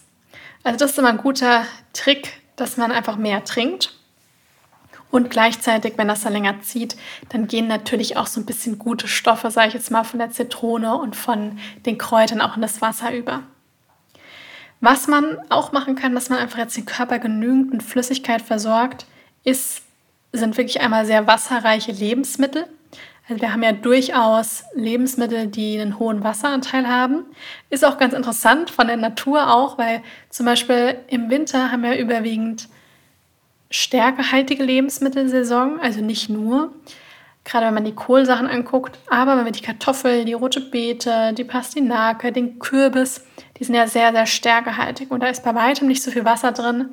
Also 0.64 0.80
das 0.80 0.92
ist 0.92 1.00
immer 1.00 1.10
ein 1.10 1.18
guter 1.18 1.66
Trick, 1.94 2.42
dass 2.56 2.78
man 2.78 2.92
einfach 2.92 3.18
mehr 3.18 3.44
trinkt. 3.44 3.94
Und 5.12 5.30
gleichzeitig, 5.30 5.94
wenn 5.98 6.08
das 6.08 6.22
dann 6.22 6.34
länger 6.34 6.62
zieht, 6.62 6.96
dann 7.30 7.48
gehen 7.48 7.68
natürlich 7.68 8.18
auch 8.18 8.26
so 8.26 8.42
ein 8.42 8.48
bisschen 8.48 8.80
gute 8.80 9.08
Stoffe, 9.08 9.52
sage 9.52 9.68
ich 9.68 9.74
jetzt 9.76 9.92
mal, 9.92 10.04
von 10.04 10.18
der 10.18 10.32
Zitrone 10.32 10.96
und 10.96 11.16
von 11.16 11.60
den 11.86 12.00
Kräutern 12.00 12.42
auch 12.42 12.56
in 12.56 12.64
das 12.64 12.82
Wasser 12.82 13.14
über. 13.14 13.44
Was 14.82 15.08
man 15.08 15.38
auch 15.50 15.72
machen 15.72 15.96
kann, 15.96 16.16
dass 16.16 16.30
man 16.30 16.40
einfach 16.40 16.58
jetzt 16.58 16.76
den 16.76 16.88
Körper 16.88 17.20
genügend 17.20 17.72
mit 17.72 17.84
Flüssigkeit 17.84 18.42
versorgt, 18.42 19.06
ist, 19.44 19.84
sind 20.32 20.58
wirklich 20.58 20.82
einmal 20.82 21.06
sehr 21.06 21.28
wasserreiche 21.28 21.92
Lebensmittel. 21.92 22.66
Also 23.30 23.42
wir 23.42 23.54
haben 23.54 23.64
ja 23.64 23.72
durchaus 23.72 24.64
Lebensmittel, 24.74 25.48
die 25.48 25.80
einen 25.80 25.98
hohen 25.98 26.24
Wasseranteil 26.24 26.88
haben. 26.88 27.26
Ist 27.70 27.86
auch 27.86 27.98
ganz 27.98 28.14
interessant 28.14 28.70
von 28.70 28.88
der 28.88 28.98
Natur 28.98 29.54
auch, 29.54 29.78
weil 29.78 30.04
zum 30.30 30.46
Beispiel 30.46 30.98
im 31.08 31.30
Winter 31.30 31.72
haben 31.72 31.84
wir 31.84 31.98
überwiegend 31.98 32.68
stärkehaltige 33.70 34.64
Lebensmittelsaison, 34.64 35.80
also 35.80 36.02
nicht 36.02 36.30
nur, 36.30 36.74
gerade 37.44 37.66
wenn 37.66 37.74
man 37.74 37.86
die 37.86 37.96
Kohlsachen 37.96 38.48
anguckt, 38.48 39.00
aber 39.10 39.36
wenn 39.38 39.46
wir 39.46 39.52
die 39.52 39.64
Kartoffel, 39.64 40.26
die 40.26 40.34
rote 40.34 40.62
Beete, 40.62 41.34
die 41.34 41.44
Pastinake, 41.44 42.32
den 42.32 42.60
Kürbis, 42.60 43.26
die 43.58 43.64
sind 43.64 43.76
ja 43.76 43.88
sehr, 43.88 44.12
sehr 44.12 44.26
stärkehaltig. 44.26 45.10
Und 45.12 45.22
da 45.24 45.28
ist 45.28 45.44
bei 45.44 45.56
weitem 45.56 45.88
nicht 45.88 46.04
so 46.04 46.12
viel 46.12 46.26
Wasser 46.26 46.52
drin, 46.52 46.90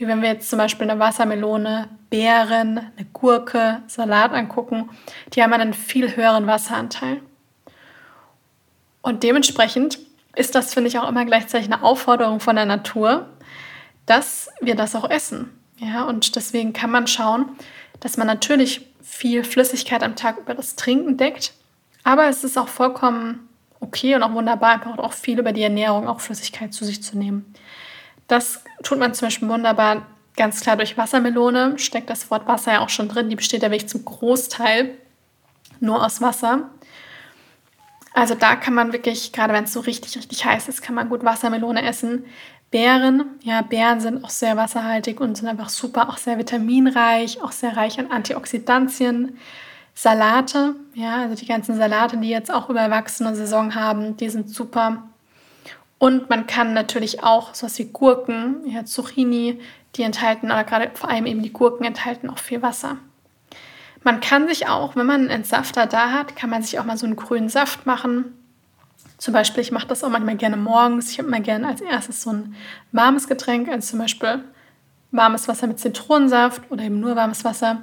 wie 0.00 0.08
wenn 0.08 0.22
wir 0.22 0.30
jetzt 0.30 0.48
zum 0.48 0.58
Beispiel 0.58 0.90
eine 0.90 0.98
Wassermelone, 0.98 1.90
Beeren, 2.08 2.78
eine 2.78 3.06
Gurke, 3.12 3.82
Salat 3.86 4.32
angucken. 4.32 4.88
Die 5.34 5.42
haben 5.42 5.52
einen 5.52 5.74
viel 5.74 6.16
höheren 6.16 6.46
Wasseranteil. 6.46 7.20
Und 9.02 9.22
dementsprechend 9.22 9.98
ist 10.34 10.54
das, 10.54 10.72
finde 10.72 10.88
ich, 10.88 10.98
auch 10.98 11.06
immer 11.06 11.26
gleichzeitig 11.26 11.70
eine 11.70 11.82
Aufforderung 11.82 12.40
von 12.40 12.56
der 12.56 12.64
Natur, 12.64 13.28
dass 14.06 14.48
wir 14.62 14.74
das 14.74 14.96
auch 14.96 15.08
essen. 15.10 15.50
Ja, 15.76 16.04
und 16.04 16.34
deswegen 16.34 16.72
kann 16.72 16.90
man 16.90 17.06
schauen, 17.06 17.50
dass 18.00 18.16
man 18.16 18.26
natürlich 18.26 18.86
viel 19.02 19.44
Flüssigkeit 19.44 20.02
am 20.02 20.16
Tag 20.16 20.38
über 20.38 20.54
das 20.54 20.76
Trinken 20.76 21.18
deckt. 21.18 21.52
Aber 22.04 22.26
es 22.26 22.42
ist 22.42 22.56
auch 22.56 22.68
vollkommen 22.68 23.50
okay 23.80 24.14
und 24.14 24.22
auch 24.22 24.32
wunderbar, 24.32 24.72
einfach 24.72 24.96
auch 24.96 25.12
viel 25.12 25.38
über 25.38 25.52
die 25.52 25.62
Ernährung, 25.62 26.08
auch 26.08 26.20
Flüssigkeit 26.20 26.72
zu 26.72 26.86
sich 26.86 27.02
zu 27.02 27.18
nehmen. 27.18 27.54
Das 28.30 28.62
tut 28.84 28.98
man 29.00 29.12
zum 29.12 29.26
Beispiel 29.26 29.48
wunderbar 29.48 30.06
ganz 30.36 30.60
klar 30.60 30.76
durch 30.76 30.96
Wassermelone. 30.96 31.78
Steckt 31.78 32.08
das 32.08 32.30
Wort 32.30 32.46
Wasser 32.46 32.74
ja 32.74 32.80
auch 32.80 32.88
schon 32.88 33.08
drin. 33.08 33.28
Die 33.28 33.34
besteht 33.34 33.62
ja 33.62 33.70
wirklich 33.72 33.88
zum 33.88 34.04
Großteil 34.04 34.96
nur 35.80 36.04
aus 36.04 36.20
Wasser. 36.20 36.70
Also 38.14 38.36
da 38.36 38.54
kann 38.54 38.74
man 38.74 38.92
wirklich, 38.92 39.32
gerade 39.32 39.52
wenn 39.52 39.64
es 39.64 39.72
so 39.72 39.80
richtig, 39.80 40.16
richtig 40.16 40.44
heiß 40.44 40.68
ist, 40.68 40.80
kann 40.80 40.94
man 40.94 41.08
gut 41.08 41.24
Wassermelone 41.24 41.82
essen. 41.82 42.24
Beeren, 42.70 43.24
ja, 43.42 43.62
Beeren 43.62 43.98
sind 44.00 44.22
auch 44.24 44.30
sehr 44.30 44.56
wasserhaltig 44.56 45.20
und 45.20 45.36
sind 45.36 45.48
einfach 45.48 45.68
super, 45.68 46.08
auch 46.08 46.16
sehr 46.16 46.38
vitaminreich, 46.38 47.42
auch 47.42 47.50
sehr 47.50 47.76
reich 47.76 47.98
an 47.98 48.12
Antioxidantien. 48.12 49.38
Salate, 49.92 50.76
ja, 50.94 51.22
also 51.22 51.34
die 51.34 51.46
ganzen 51.46 51.76
Salate, 51.76 52.16
die 52.18 52.30
jetzt 52.30 52.52
auch 52.52 52.70
überwachsene 52.70 53.34
Saison 53.34 53.74
haben, 53.74 54.16
die 54.16 54.28
sind 54.28 54.48
super. 54.48 55.02
Und 56.00 56.30
man 56.30 56.46
kann 56.46 56.72
natürlich 56.72 57.22
auch 57.22 57.54
sowas 57.54 57.78
wie 57.78 57.84
Gurken, 57.84 58.62
ja, 58.64 58.86
Zucchini, 58.86 59.60
die 59.96 60.02
enthalten, 60.02 60.46
oder 60.46 60.64
gerade 60.64 60.90
vor 60.94 61.10
allem 61.10 61.26
eben 61.26 61.42
die 61.42 61.52
Gurken 61.52 61.84
enthalten 61.84 62.30
auch 62.30 62.38
viel 62.38 62.62
Wasser. 62.62 62.96
Man 64.02 64.20
kann 64.20 64.48
sich 64.48 64.66
auch, 64.66 64.96
wenn 64.96 65.04
man 65.04 65.20
einen 65.20 65.28
Entsafter 65.30 65.84
da 65.84 66.10
hat, 66.12 66.36
kann 66.36 66.48
man 66.48 66.62
sich 66.62 66.78
auch 66.78 66.86
mal 66.86 66.96
so 66.96 67.04
einen 67.04 67.16
grünen 67.16 67.50
Saft 67.50 67.84
machen. 67.84 68.34
Zum 69.18 69.34
Beispiel, 69.34 69.62
ich 69.62 69.72
mache 69.72 69.88
das 69.88 70.02
auch 70.02 70.08
manchmal 70.08 70.36
gerne 70.36 70.56
morgens. 70.56 71.10
Ich 71.10 71.18
habe 71.18 71.28
immer 71.28 71.40
gerne 71.40 71.68
als 71.68 71.82
erstes 71.82 72.22
so 72.22 72.32
ein 72.32 72.54
warmes 72.92 73.28
Getränk, 73.28 73.68
also 73.68 73.90
zum 73.90 73.98
Beispiel 73.98 74.42
warmes 75.10 75.48
Wasser 75.48 75.66
mit 75.66 75.80
Zitronensaft 75.80 76.62
oder 76.70 76.82
eben 76.82 77.00
nur 77.00 77.14
warmes 77.14 77.44
Wasser. 77.44 77.82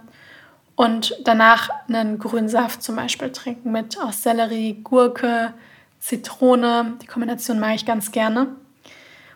Und 0.76 1.16
danach 1.24 1.70
einen 1.88 2.18
grünen 2.18 2.50
Saft 2.50 2.82
zum 2.82 2.96
Beispiel 2.96 3.32
trinken 3.32 3.72
mit 3.72 4.02
aus 4.02 4.24
Sellerie, 4.24 4.82
Gurke, 4.84 5.54
Zitrone. 6.00 6.98
Die 7.02 7.08
Kombination 7.08 7.60
mag 7.60 7.76
ich 7.76 7.86
ganz 7.86 8.12
gerne. 8.12 8.56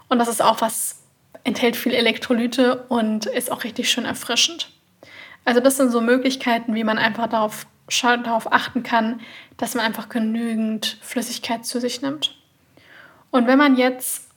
Und 0.07 0.19
das 0.19 0.27
ist 0.27 0.41
auch 0.41 0.61
was, 0.61 1.03
enthält 1.43 1.75
viel 1.75 1.93
Elektrolyte 1.93 2.83
und 2.89 3.25
ist 3.25 3.51
auch 3.51 3.63
richtig 3.63 3.89
schön 3.89 4.05
erfrischend. 4.05 4.71
Also 5.45 5.59
das 5.59 5.77
sind 5.77 5.91
so 5.91 6.01
Möglichkeiten, 6.01 6.75
wie 6.75 6.83
man 6.83 6.97
einfach 6.97 7.27
darauf 7.27 7.65
darauf 8.01 8.53
achten 8.53 8.83
kann, 8.83 9.19
dass 9.57 9.75
man 9.75 9.85
einfach 9.85 10.07
genügend 10.07 10.97
Flüssigkeit 11.01 11.65
zu 11.65 11.81
sich 11.81 12.01
nimmt. 12.01 12.37
Und 13.31 13.47
wenn 13.47 13.57
man 13.57 13.75
jetzt 13.75 14.29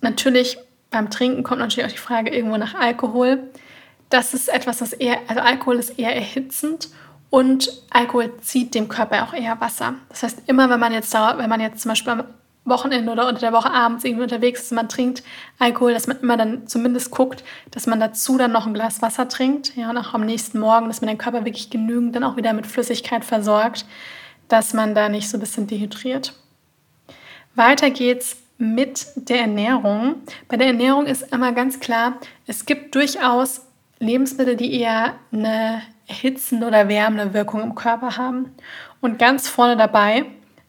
natürlich 0.00 0.58
beim 0.90 1.10
Trinken 1.10 1.42
kommt 1.42 1.60
natürlich 1.60 1.88
auch 1.88 1.92
die 1.92 1.98
Frage 1.98 2.30
irgendwo 2.34 2.56
nach 2.56 2.74
Alkohol. 2.74 3.50
Das 4.10 4.32
ist 4.32 4.48
etwas, 4.48 4.78
das 4.78 4.92
eher, 4.92 5.18
also 5.28 5.40
Alkohol 5.42 5.76
ist 5.76 5.98
eher 5.98 6.14
erhitzend 6.14 6.88
und 7.30 7.70
Alkohol 7.90 8.38
zieht 8.40 8.74
dem 8.74 8.88
Körper 8.88 9.24
auch 9.24 9.34
eher 9.34 9.60
Wasser. 9.60 9.94
Das 10.08 10.22
heißt, 10.22 10.42
immer 10.46 10.70
wenn 10.70 10.80
man 10.80 10.92
jetzt, 10.92 11.12
wenn 11.12 11.50
man 11.50 11.60
jetzt 11.60 11.82
zum 11.82 11.90
Beispiel 11.90 12.24
Wochenende 12.64 13.10
oder 13.10 13.28
unter 13.28 13.40
der 13.40 13.52
Woche 13.52 13.70
abends 13.70 14.04
irgendwie 14.04 14.24
unterwegs 14.24 14.62
ist, 14.62 14.72
man 14.72 14.88
trinkt 14.88 15.22
Alkohol, 15.58 15.94
dass 15.94 16.06
man 16.06 16.20
immer 16.20 16.36
dann 16.36 16.66
zumindest 16.66 17.10
guckt, 17.10 17.42
dass 17.70 17.86
man 17.86 18.00
dazu 18.00 18.36
dann 18.36 18.52
noch 18.52 18.66
ein 18.66 18.74
Glas 18.74 19.02
Wasser 19.02 19.28
trinkt, 19.28 19.74
ja, 19.76 19.90
und 19.90 19.96
auch 19.96 20.14
am 20.14 20.24
nächsten 20.24 20.58
Morgen, 20.58 20.86
dass 20.88 21.00
man 21.00 21.08
den 21.08 21.18
Körper 21.18 21.44
wirklich 21.44 21.70
genügend 21.70 22.14
dann 22.14 22.24
auch 22.24 22.36
wieder 22.36 22.52
mit 22.52 22.66
Flüssigkeit 22.66 23.24
versorgt, 23.24 23.86
dass 24.48 24.74
man 24.74 24.94
da 24.94 25.08
nicht 25.08 25.28
so 25.28 25.36
ein 25.36 25.40
bisschen 25.40 25.66
dehydriert. 25.66 26.34
Weiter 27.54 27.90
geht's 27.90 28.36
mit 28.58 29.06
der 29.14 29.40
Ernährung. 29.40 30.16
Bei 30.48 30.56
der 30.56 30.68
Ernährung 30.68 31.06
ist 31.06 31.32
immer 31.32 31.52
ganz 31.52 31.80
klar, 31.80 32.18
es 32.46 32.66
gibt 32.66 32.94
durchaus 32.94 33.62
Lebensmittel, 33.98 34.56
die 34.56 34.80
eher 34.80 35.14
eine 35.32 35.82
erhitzende 36.08 36.66
oder 36.66 36.88
wärmende 36.88 37.34
Wirkung 37.34 37.62
im 37.62 37.74
Körper 37.74 38.16
haben. 38.16 38.54
Und 39.00 39.18
ganz 39.18 39.48
vorne 39.48 39.76
dabei 39.76 40.24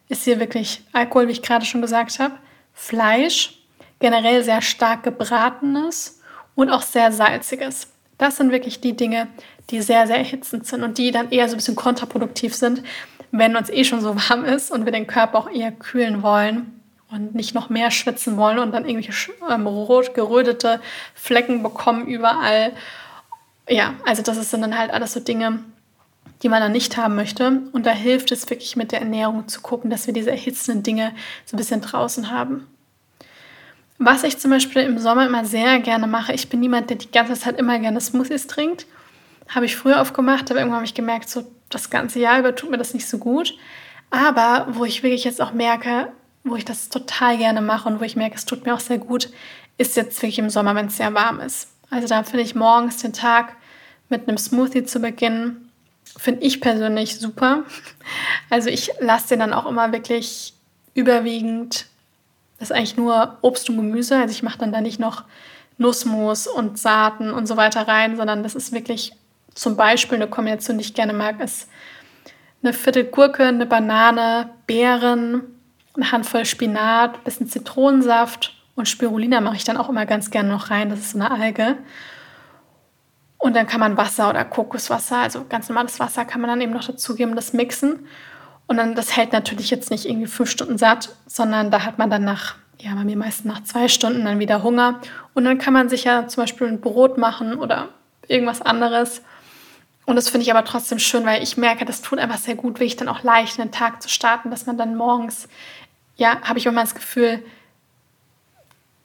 ist 0.08 0.24
hier 0.24 0.38
wirklich 0.38 0.82
Alkohol, 0.92 1.28
wie 1.28 1.32
ich 1.32 1.42
gerade 1.42 1.64
schon 1.64 1.80
gesagt 1.80 2.18
habe, 2.18 2.34
Fleisch, 2.72 3.58
generell 3.98 4.42
sehr 4.44 4.62
stark 4.62 5.02
gebratenes 5.02 6.20
und 6.54 6.70
auch 6.70 6.82
sehr 6.82 7.12
salziges. 7.12 7.88
Das 8.18 8.36
sind 8.36 8.52
wirklich 8.52 8.80
die 8.80 8.96
Dinge, 8.96 9.28
die 9.70 9.80
sehr, 9.80 10.06
sehr 10.06 10.18
erhitzend 10.18 10.66
sind 10.66 10.82
und 10.82 10.98
die 10.98 11.10
dann 11.10 11.30
eher 11.30 11.48
so 11.48 11.54
ein 11.54 11.58
bisschen 11.58 11.76
kontraproduktiv 11.76 12.54
sind, 12.54 12.82
wenn 13.30 13.56
uns 13.56 13.70
eh 13.70 13.84
schon 13.84 14.00
so 14.00 14.16
warm 14.16 14.44
ist 14.44 14.70
und 14.70 14.84
wir 14.84 14.92
den 14.92 15.06
Körper 15.06 15.38
auch 15.38 15.50
eher 15.50 15.72
kühlen 15.72 16.22
wollen 16.22 16.80
und 17.10 17.34
nicht 17.34 17.54
noch 17.54 17.70
mehr 17.70 17.90
schwitzen 17.90 18.36
wollen 18.36 18.58
und 18.58 18.72
dann 18.72 18.86
irgendwelche 18.86 19.32
ähm, 19.48 19.66
rot 19.66 20.14
gerötete 20.14 20.80
Flecken 21.14 21.62
bekommen 21.62 22.06
überall. 22.06 22.72
Ja, 23.70 23.94
also 24.04 24.20
das 24.22 24.50
sind 24.50 24.62
dann 24.62 24.76
halt 24.76 24.90
alles 24.90 25.12
so 25.12 25.20
Dinge, 25.20 25.60
die 26.42 26.48
man 26.48 26.60
dann 26.60 26.72
nicht 26.72 26.96
haben 26.96 27.14
möchte. 27.14 27.62
Und 27.72 27.86
da 27.86 27.92
hilft 27.92 28.32
es 28.32 28.50
wirklich 28.50 28.74
mit 28.74 28.90
der 28.90 28.98
Ernährung 29.00 29.46
zu 29.46 29.60
gucken, 29.60 29.90
dass 29.90 30.08
wir 30.08 30.12
diese 30.12 30.32
erhitzenden 30.32 30.82
Dinge 30.82 31.12
so 31.46 31.54
ein 31.54 31.58
bisschen 31.58 31.80
draußen 31.80 32.32
haben. 32.32 32.66
Was 33.98 34.24
ich 34.24 34.38
zum 34.38 34.50
Beispiel 34.50 34.82
im 34.82 34.98
Sommer 34.98 35.26
immer 35.26 35.44
sehr 35.44 35.78
gerne 35.78 36.08
mache, 36.08 36.32
ich 36.32 36.48
bin 36.48 36.58
niemand, 36.58 36.90
der 36.90 36.96
die 36.96 37.12
ganze 37.12 37.34
Zeit 37.34 37.58
immer 37.58 37.78
gerne 37.78 38.00
Smoothies 38.00 38.48
trinkt. 38.48 38.86
Habe 39.48 39.66
ich 39.66 39.76
früher 39.76 40.00
aufgemacht, 40.00 40.50
aber 40.50 40.58
irgendwann 40.58 40.78
habe 40.78 40.86
ich 40.86 40.94
gemerkt, 40.94 41.28
so 41.28 41.44
das 41.68 41.90
ganze 41.90 42.18
Jahr 42.18 42.40
über 42.40 42.56
tut 42.56 42.70
mir 42.70 42.78
das 42.78 42.94
nicht 42.94 43.06
so 43.06 43.18
gut. 43.18 43.56
Aber 44.10 44.66
wo 44.70 44.84
ich 44.84 45.04
wirklich 45.04 45.22
jetzt 45.22 45.40
auch 45.40 45.52
merke, 45.52 46.12
wo 46.42 46.56
ich 46.56 46.64
das 46.64 46.88
total 46.88 47.38
gerne 47.38 47.60
mache 47.60 47.88
und 47.88 48.00
wo 48.00 48.04
ich 48.04 48.16
merke, 48.16 48.34
es 48.34 48.46
tut 48.46 48.66
mir 48.66 48.74
auch 48.74 48.80
sehr 48.80 48.98
gut, 48.98 49.28
ist 49.78 49.96
jetzt 49.96 50.20
wirklich 50.22 50.40
im 50.40 50.50
Sommer, 50.50 50.74
wenn 50.74 50.86
es 50.86 50.96
sehr 50.96 51.14
warm 51.14 51.38
ist. 51.38 51.68
Also 51.90 52.08
da 52.08 52.22
finde 52.24 52.42
ich 52.42 52.54
morgens 52.54 52.96
den 52.98 53.12
Tag 53.12 53.56
mit 54.10 54.28
einem 54.28 54.38
Smoothie 54.38 54.84
zu 54.84 55.00
beginnen 55.00 55.70
Finde 56.16 56.42
ich 56.42 56.60
persönlich 56.60 57.18
super. 57.18 57.64
Also 58.48 58.68
ich 58.68 58.90
lasse 59.00 59.28
den 59.28 59.40
dann 59.40 59.52
auch 59.52 59.66
immer 59.66 59.92
wirklich 59.92 60.54
überwiegend, 60.94 61.86
das 62.58 62.70
ist 62.70 62.76
eigentlich 62.76 62.96
nur 62.96 63.38
Obst 63.42 63.70
und 63.70 63.76
Gemüse. 63.76 64.18
Also 64.18 64.32
ich 64.32 64.42
mache 64.42 64.58
dann 64.58 64.72
da 64.72 64.80
nicht 64.80 64.98
noch 64.98 65.24
Nussmus 65.78 66.46
und 66.46 66.78
Saaten 66.78 67.30
und 67.30 67.46
so 67.46 67.56
weiter 67.56 67.88
rein, 67.88 68.16
sondern 68.16 68.42
das 68.42 68.54
ist 68.54 68.72
wirklich 68.72 69.12
zum 69.54 69.76
Beispiel 69.76 70.16
eine 70.16 70.28
Kombination, 70.28 70.78
die 70.78 70.84
ich 70.84 70.94
gerne 70.94 71.12
mag, 71.12 71.40
ist 71.40 71.68
eine 72.62 72.72
Viertel 72.72 73.04
Gurke, 73.04 73.46
eine 73.46 73.64
Banane, 73.64 74.50
Beeren, 74.66 75.42
eine 75.94 76.12
Handvoll 76.12 76.44
Spinat, 76.44 77.16
ein 77.16 77.24
bisschen 77.24 77.48
Zitronensaft 77.48 78.54
und 78.74 78.88
Spirulina 78.88 79.40
mache 79.40 79.56
ich 79.56 79.64
dann 79.64 79.78
auch 79.78 79.88
immer 79.88 80.04
ganz 80.04 80.30
gerne 80.30 80.50
noch 80.50 80.70
rein. 80.70 80.90
Das 80.90 80.98
ist 80.98 81.12
so 81.12 81.18
eine 81.18 81.30
Alge. 81.30 81.78
Und 83.40 83.56
dann 83.56 83.66
kann 83.66 83.80
man 83.80 83.96
Wasser 83.96 84.30
oder 84.30 84.44
Kokoswasser, 84.44 85.16
also 85.16 85.44
ganz 85.48 85.68
normales 85.68 85.98
Wasser, 85.98 86.24
kann 86.24 86.40
man 86.40 86.50
dann 86.50 86.60
eben 86.60 86.72
noch 86.72 86.84
dazugeben, 86.84 87.34
das 87.34 87.52
mixen. 87.52 88.06
Und 88.66 88.76
dann, 88.76 88.94
das 88.94 89.16
hält 89.16 89.32
natürlich 89.32 89.70
jetzt 89.70 89.90
nicht 89.90 90.06
irgendwie 90.06 90.28
fünf 90.28 90.50
Stunden 90.50 90.78
satt, 90.78 91.16
sondern 91.26 91.70
da 91.70 91.84
hat 91.84 91.98
man 91.98 92.10
dann 92.10 92.24
nach 92.24 92.54
ja 92.82 92.94
bei 92.94 93.04
mir 93.04 93.16
meistens 93.16 93.46
nach 93.46 93.62
zwei 93.62 93.88
Stunden 93.88 94.24
dann 94.24 94.38
wieder 94.38 94.62
Hunger. 94.62 95.00
Und 95.34 95.44
dann 95.44 95.58
kann 95.58 95.72
man 95.72 95.88
sich 95.88 96.04
ja 96.04 96.28
zum 96.28 96.42
Beispiel 96.42 96.66
ein 96.66 96.80
Brot 96.80 97.18
machen 97.18 97.58
oder 97.58 97.88
irgendwas 98.28 98.62
anderes. 98.62 99.22
Und 100.06 100.16
das 100.16 100.28
finde 100.28 100.44
ich 100.44 100.50
aber 100.50 100.64
trotzdem 100.64 100.98
schön, 100.98 101.24
weil 101.24 101.42
ich 101.42 101.56
merke, 101.56 101.84
das 101.84 102.02
tut 102.02 102.18
einfach 102.18 102.38
sehr 102.38 102.56
gut, 102.56 102.74
wirklich 102.74 102.96
dann 102.96 103.08
auch 103.08 103.22
leicht 103.22 103.58
in 103.58 103.64
den 103.64 103.72
Tag 103.72 104.02
zu 104.02 104.08
starten, 104.08 104.50
dass 104.50 104.66
man 104.66 104.76
dann 104.76 104.96
morgens, 104.96 105.48
ja, 106.16 106.40
habe 106.42 106.58
ich 106.58 106.66
immer 106.66 106.80
das 106.80 106.94
Gefühl, 106.94 107.42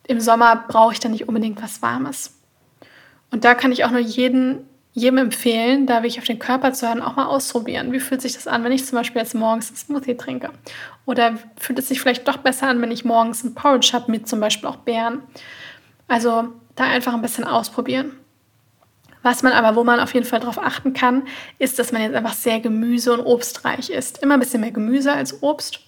im 0.07 0.19
Sommer 0.19 0.65
brauche 0.67 0.93
ich 0.93 0.99
dann 0.99 1.11
nicht 1.11 1.27
unbedingt 1.27 1.61
was 1.61 1.81
Warmes. 1.81 2.34
Und 3.31 3.43
da 3.43 3.55
kann 3.55 3.71
ich 3.71 3.83
auch 3.83 3.91
nur 3.91 3.99
jeden, 3.99 4.67
jedem 4.93 5.17
empfehlen, 5.17 5.87
da 5.87 5.95
wirklich 5.95 6.19
auf 6.19 6.25
den 6.25 6.39
Körper 6.39 6.73
zu 6.73 6.87
hören, 6.87 7.01
auch 7.01 7.15
mal 7.15 7.25
ausprobieren. 7.25 7.91
Wie 7.91 7.99
fühlt 7.99 8.21
sich 8.21 8.33
das 8.33 8.47
an, 8.47 8.63
wenn 8.63 8.71
ich 8.71 8.85
zum 8.85 8.97
Beispiel 8.97 9.21
jetzt 9.21 9.35
morgens 9.35 9.69
einen 9.69 9.77
Smoothie 9.77 10.15
trinke? 10.15 10.51
Oder 11.05 11.37
fühlt 11.57 11.79
es 11.79 11.89
sich 11.89 11.99
vielleicht 11.99 12.27
doch 12.27 12.37
besser 12.37 12.67
an, 12.67 12.81
wenn 12.81 12.91
ich 12.91 13.03
morgens 13.03 13.43
ein 13.43 13.55
Porridge 13.55 13.91
habe 13.93 14.11
mit 14.11 14.27
zum 14.27 14.39
Beispiel 14.39 14.69
auch 14.69 14.77
Beeren? 14.77 15.21
Also 16.07 16.49
da 16.75 16.85
einfach 16.85 17.13
ein 17.13 17.21
bisschen 17.21 17.43
ausprobieren. 17.43 18.13
Was 19.25 19.41
man 19.41 19.53
aber, 19.53 19.75
wo 19.75 19.83
man 19.83 19.99
auf 19.99 20.13
jeden 20.13 20.25
Fall 20.25 20.39
darauf 20.39 20.59
achten 20.59 20.93
kann, 20.93 21.23
ist, 21.57 21.79
dass 21.79 21.91
man 21.91 22.03
jetzt 22.03 22.13
einfach 22.13 22.35
sehr 22.35 22.59
gemüse- 22.59 23.11
und 23.11 23.21
obstreich 23.21 23.89
ist. 23.89 24.21
Immer 24.21 24.35
ein 24.35 24.39
bisschen 24.39 24.61
mehr 24.61 24.71
Gemüse 24.71 25.11
als 25.11 25.41
Obst. 25.41 25.79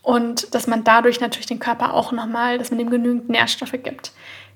Und 0.00 0.54
dass 0.54 0.66
man 0.66 0.82
dadurch 0.82 1.20
natürlich 1.20 1.46
den 1.46 1.58
Körper 1.58 1.92
auch 1.92 2.10
nochmal, 2.10 2.56
dass 2.56 2.70
man 2.70 2.80
ihm 2.80 2.88
genügend 2.88 3.28
Nährstoffe 3.28 3.76
gibt. 3.82 4.12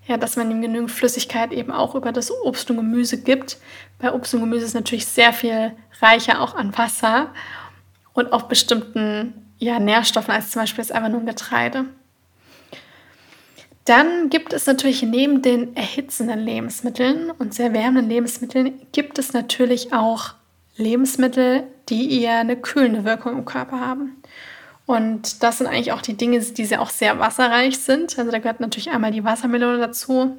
Ja, 0.07 0.17
dass 0.17 0.37
man 0.37 0.51
ihm 0.51 0.63
genügend 0.63 0.91
Flüssigkeit 0.91 1.53
eben 1.53 1.73
auch 1.73 1.95
über 1.95 2.13
das 2.13 2.31
Obst 2.31 2.71
und 2.71 2.77
Gemüse 2.77 3.21
gibt. 3.21 3.59
Bei 3.99 4.13
Obst 4.13 4.35
und 4.35 4.41
Gemüse 4.41 4.65
ist 4.65 4.75
natürlich 4.75 5.07
sehr 5.07 5.33
viel 5.33 5.73
reicher 6.01 6.41
auch 6.41 6.55
an 6.55 6.77
Wasser 6.77 7.33
und 8.13 8.33
auf 8.33 8.49
bestimmten 8.49 9.35
ja, 9.59 9.79
Nährstoffen 9.79 10.33
als 10.33 10.51
zum 10.51 10.63
Beispiel 10.63 10.83
jetzt 10.83 10.93
einfach 10.93 11.09
nur 11.09 11.23
Getreide. 11.23 11.87
Dann 13.85 14.31
gibt 14.31 14.53
es 14.53 14.67
natürlich 14.67 15.03
neben 15.03 15.43
den 15.43 15.77
erhitzenden 15.77 16.41
Lebensmitteln 16.41 17.31
und 17.31 17.55
sehr 17.55 17.73
wärmenden 17.73 18.09
Lebensmitteln, 18.09 18.81
gibt 18.91 19.19
es 19.19 19.33
natürlich 19.33 19.93
auch 19.93 20.35
Lebensmittel, 20.77 21.65
die 21.89 22.21
eher 22.21 22.39
eine 22.39 22.57
kühlende 22.57 23.05
Wirkung 23.05 23.39
im 23.39 23.45
Körper 23.45 23.79
haben. 23.79 24.21
Und 24.87 25.43
das 25.43 25.59
sind 25.59 25.67
eigentlich 25.67 25.93
auch 25.93 26.01
die 26.01 26.17
Dinge, 26.17 26.39
die 26.39 26.65
sehr, 26.65 26.81
auch 26.81 26.91
sehr 26.91 27.19
wasserreich 27.19 27.79
sind. 27.79 28.19
Also 28.19 28.31
da 28.31 28.39
gehört 28.39 28.61
natürlich 28.61 28.91
einmal 28.91 29.11
die 29.11 29.25
Wassermelone 29.25 29.79
dazu, 29.79 30.37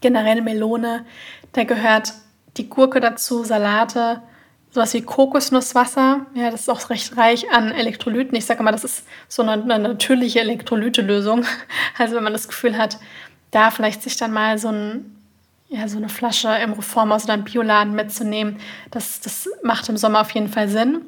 generell 0.00 0.40
Melone, 0.40 1.04
da 1.52 1.64
gehört 1.64 2.14
die 2.56 2.68
Gurke 2.68 3.00
dazu, 3.00 3.44
Salate, 3.44 4.22
sowas 4.70 4.94
wie 4.94 5.02
Kokosnusswasser. 5.02 6.26
Ja, 6.34 6.50
das 6.50 6.62
ist 6.62 6.70
auch 6.70 6.90
recht 6.90 7.16
reich 7.16 7.50
an 7.52 7.72
Elektrolyten. 7.72 8.36
Ich 8.36 8.46
sage 8.46 8.62
mal, 8.62 8.72
das 8.72 8.84
ist 8.84 9.04
so 9.28 9.42
eine, 9.42 9.52
eine 9.52 9.78
natürliche 9.78 10.40
Elektrolytelösung. 10.40 11.44
Also 11.98 12.16
wenn 12.16 12.24
man 12.24 12.32
das 12.32 12.48
Gefühl 12.48 12.78
hat, 12.78 12.98
da 13.50 13.70
vielleicht 13.70 14.02
sich 14.02 14.16
dann 14.16 14.32
mal 14.32 14.56
so, 14.56 14.68
ein, 14.68 15.16
ja, 15.68 15.86
so 15.86 15.98
eine 15.98 16.08
Flasche 16.08 16.48
im 16.64 16.72
Reformhaus 16.72 17.24
oder 17.24 17.34
im 17.34 17.44
Bioladen 17.44 17.94
mitzunehmen, 17.94 18.56
das, 18.90 19.20
das 19.20 19.50
macht 19.62 19.88
im 19.90 19.98
Sommer 19.98 20.22
auf 20.22 20.30
jeden 20.30 20.48
Fall 20.48 20.68
Sinn. 20.68 21.02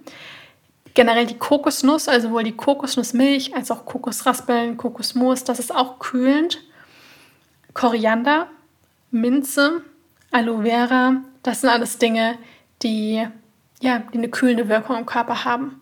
Generell 0.95 1.27
die 1.27 1.39
Kokosnuss, 1.39 2.09
also 2.09 2.29
sowohl 2.29 2.45
die 2.45 2.57
Kokosnussmilch 2.57 3.55
als 3.55 3.71
auch 3.71 3.87
Kokosraspeln, 3.87 4.77
Kokosmus, 4.77 5.45
das 5.45 5.59
ist 5.59 5.75
auch 5.75 5.99
kühlend. 5.99 6.63
Koriander, 7.73 8.49
Minze, 9.11 9.83
Aloe 10.31 10.63
Vera, 10.63 11.17
das 11.43 11.63
sind 11.63 11.71
alles 11.71 11.99
Dinge, 11.99 12.37
die 12.83 13.27
ja, 13.83 13.99
die 14.13 14.19
eine 14.19 14.29
kühlende 14.29 14.69
Wirkung 14.69 14.97
im 14.97 15.07
Körper 15.07 15.45
haben. 15.45 15.81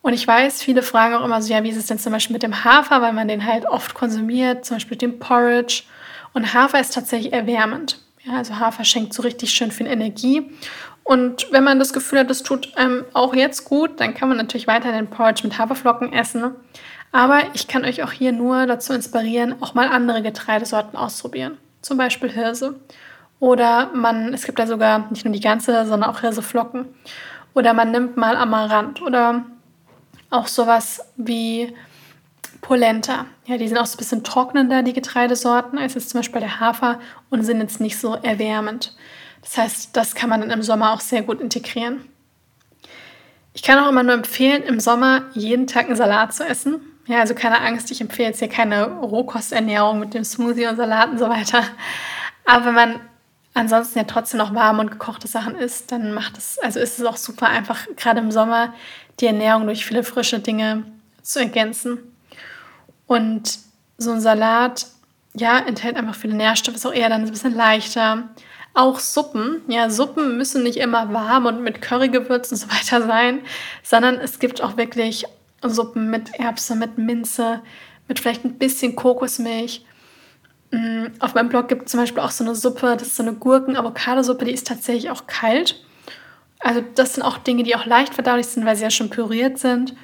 Und 0.00 0.14
ich 0.14 0.26
weiß, 0.26 0.62
viele 0.62 0.82
fragen 0.82 1.14
auch 1.14 1.24
immer 1.24 1.42
so, 1.42 1.52
ja, 1.52 1.62
wie 1.62 1.70
ist 1.70 1.76
es 1.76 1.86
denn 1.86 1.98
zum 1.98 2.12
Beispiel 2.12 2.34
mit 2.34 2.42
dem 2.42 2.64
Hafer, 2.64 3.02
weil 3.02 3.12
man 3.12 3.28
den 3.28 3.44
halt 3.44 3.66
oft 3.66 3.94
konsumiert, 3.94 4.64
zum 4.64 4.76
Beispiel 4.76 4.96
dem 4.96 5.18
Porridge. 5.18 5.82
Und 6.32 6.54
Hafer 6.54 6.80
ist 6.80 6.94
tatsächlich 6.94 7.32
erwärmend. 7.32 8.00
Ja, 8.24 8.34
also 8.34 8.58
Hafer 8.58 8.84
schenkt 8.84 9.14
so 9.14 9.22
richtig 9.22 9.50
schön 9.50 9.70
viel 9.70 9.86
Energie. 9.86 10.50
Und 11.04 11.48
wenn 11.50 11.64
man 11.64 11.78
das 11.78 11.92
Gefühl 11.92 12.20
hat, 12.20 12.30
das 12.30 12.42
tut 12.42 12.76
einem 12.76 13.04
auch 13.12 13.34
jetzt 13.34 13.64
gut, 13.64 14.00
dann 14.00 14.14
kann 14.14 14.28
man 14.28 14.38
natürlich 14.38 14.66
weiter 14.66 14.92
den 14.92 15.08
Porridge 15.08 15.42
mit 15.42 15.58
Haferflocken 15.58 16.12
essen. 16.12 16.52
Aber 17.10 17.40
ich 17.54 17.68
kann 17.68 17.84
euch 17.84 18.02
auch 18.02 18.12
hier 18.12 18.32
nur 18.32 18.66
dazu 18.66 18.92
inspirieren, 18.92 19.56
auch 19.60 19.74
mal 19.74 19.88
andere 19.88 20.22
Getreidesorten 20.22 20.96
auszuprobieren. 20.96 21.58
Zum 21.82 21.98
Beispiel 21.98 22.30
Hirse. 22.30 22.76
Oder 23.40 23.90
man, 23.92 24.32
es 24.32 24.44
gibt 24.44 24.58
da 24.58 24.66
sogar 24.66 25.10
nicht 25.10 25.24
nur 25.24 25.34
die 25.34 25.40
ganze, 25.40 25.84
sondern 25.86 26.08
auch 26.08 26.20
Hirseflocken. 26.20 26.86
Oder 27.54 27.74
man 27.74 27.90
nimmt 27.90 28.16
mal 28.16 28.36
Amaranth 28.36 29.02
oder 29.02 29.44
auch 30.30 30.46
sowas 30.46 31.04
wie 31.16 31.74
Polenta. 32.62 33.26
Ja, 33.44 33.58
die 33.58 33.68
sind 33.68 33.76
auch 33.76 33.86
so 33.86 33.96
ein 33.96 33.98
bisschen 33.98 34.24
trocknender, 34.24 34.82
die 34.82 34.92
Getreidesorten, 34.92 35.78
als 35.78 35.94
jetzt 35.94 36.10
zum 36.10 36.20
Beispiel 36.20 36.40
der 36.40 36.60
Hafer 36.60 37.00
und 37.28 37.42
sind 37.42 37.60
jetzt 37.60 37.80
nicht 37.80 37.98
so 37.98 38.14
erwärmend. 38.14 38.94
Das 39.42 39.58
heißt, 39.58 39.96
das 39.96 40.14
kann 40.14 40.30
man 40.30 40.40
dann 40.40 40.50
im 40.50 40.62
Sommer 40.62 40.92
auch 40.92 41.00
sehr 41.00 41.22
gut 41.22 41.40
integrieren. 41.40 42.08
Ich 43.54 43.62
kann 43.62 43.78
auch 43.78 43.88
immer 43.88 44.02
nur 44.02 44.14
empfehlen, 44.14 44.62
im 44.62 44.80
Sommer 44.80 45.24
jeden 45.34 45.66
Tag 45.66 45.86
einen 45.86 45.96
Salat 45.96 46.32
zu 46.32 46.44
essen. 46.44 46.80
Ja, 47.06 47.18
also 47.18 47.34
keine 47.34 47.60
Angst, 47.60 47.90
ich 47.90 48.00
empfehle 48.00 48.28
jetzt 48.28 48.38
hier 48.38 48.48
keine 48.48 48.86
Rohkosternährung 48.86 49.98
mit 49.98 50.14
dem 50.14 50.24
Smoothie 50.24 50.66
und 50.66 50.76
Salat 50.76 51.10
und 51.10 51.18
so 51.18 51.28
weiter. 51.28 51.64
Aber 52.46 52.66
wenn 52.66 52.74
man 52.74 53.00
ansonsten 53.54 53.98
ja 53.98 54.04
trotzdem 54.04 54.38
noch 54.38 54.54
warme 54.54 54.80
und 54.80 54.90
gekochte 54.90 55.28
Sachen 55.28 55.56
isst, 55.56 55.92
dann 55.92 56.14
macht 56.14 56.38
es, 56.38 56.58
also 56.60 56.80
ist 56.80 56.98
es 56.98 57.04
auch 57.04 57.16
super 57.16 57.48
einfach, 57.48 57.86
gerade 57.96 58.20
im 58.20 58.30
Sommer 58.30 58.72
die 59.20 59.26
Ernährung 59.26 59.66
durch 59.66 59.84
viele 59.84 60.04
frische 60.04 60.38
Dinge 60.38 60.84
zu 61.22 61.40
ergänzen. 61.40 61.98
Und 63.06 63.58
so 63.98 64.12
ein 64.12 64.20
Salat, 64.20 64.86
ja, 65.34 65.58
enthält 65.58 65.96
einfach 65.96 66.14
viele 66.14 66.34
Nährstoffe, 66.34 66.76
ist 66.76 66.86
auch 66.86 66.94
eher 66.94 67.08
dann 67.08 67.22
ein 67.22 67.30
bisschen 67.30 67.54
leichter. 67.54 68.28
Auch 68.74 68.98
Suppen, 68.98 69.62
ja, 69.68 69.90
Suppen 69.90 70.36
müssen 70.36 70.62
nicht 70.62 70.78
immer 70.78 71.12
warm 71.12 71.46
und 71.46 71.62
mit 71.62 71.82
Currygewürzen 71.82 72.56
und 72.56 72.60
so 72.60 72.68
weiter 72.68 73.06
sein, 73.06 73.40
sondern 73.82 74.16
es 74.16 74.38
gibt 74.38 74.62
auch 74.62 74.76
wirklich 74.76 75.26
Suppen 75.62 76.10
mit 76.10 76.34
Erbse, 76.38 76.74
mit 76.74 76.96
Minze, 76.98 77.60
mit 78.08 78.18
vielleicht 78.18 78.44
ein 78.44 78.58
bisschen 78.58 78.96
Kokosmilch 78.96 79.84
Mm, 80.72 81.08
auf 81.18 81.34
meinem 81.34 81.50
Blog 81.50 81.68
gibt 81.68 81.84
es 81.84 81.90
zum 81.90 82.00
Beispiel 82.00 82.22
auch 82.22 82.30
so 82.30 82.42
eine 82.42 82.54
Suppe, 82.54 82.96
das 82.96 83.08
ist 83.08 83.16
so 83.16 83.22
eine 83.22 83.34
Gurken-Avocado-Suppe, 83.34 84.46
die 84.46 84.52
ist 84.52 84.66
tatsächlich 84.66 85.10
auch 85.10 85.26
kalt. 85.26 85.84
Also 86.60 86.82
das 86.94 87.14
sind 87.14 87.22
auch 87.22 87.38
Dinge, 87.38 87.62
die 87.62 87.76
auch 87.76 87.84
leicht 87.84 88.14
verdaulich 88.14 88.46
sind, 88.46 88.64
weil 88.64 88.76
sie 88.76 88.84
ja 88.84 88.90
schon 88.90 89.10
püriert 89.10 89.58
sind. 89.58 89.94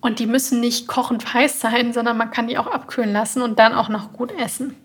Und 0.00 0.18
die 0.18 0.26
müssen 0.26 0.60
nicht 0.60 0.88
kochend 0.88 1.34
heiß 1.34 1.60
sein, 1.60 1.92
sondern 1.92 2.16
man 2.16 2.30
kann 2.30 2.48
die 2.48 2.56
auch 2.58 2.66
abkühlen 2.66 3.12
lassen 3.12 3.42
und 3.42 3.58
dann 3.58 3.74
auch 3.74 3.88
noch 3.88 4.12
gut 4.12 4.32
essen. 4.38 4.76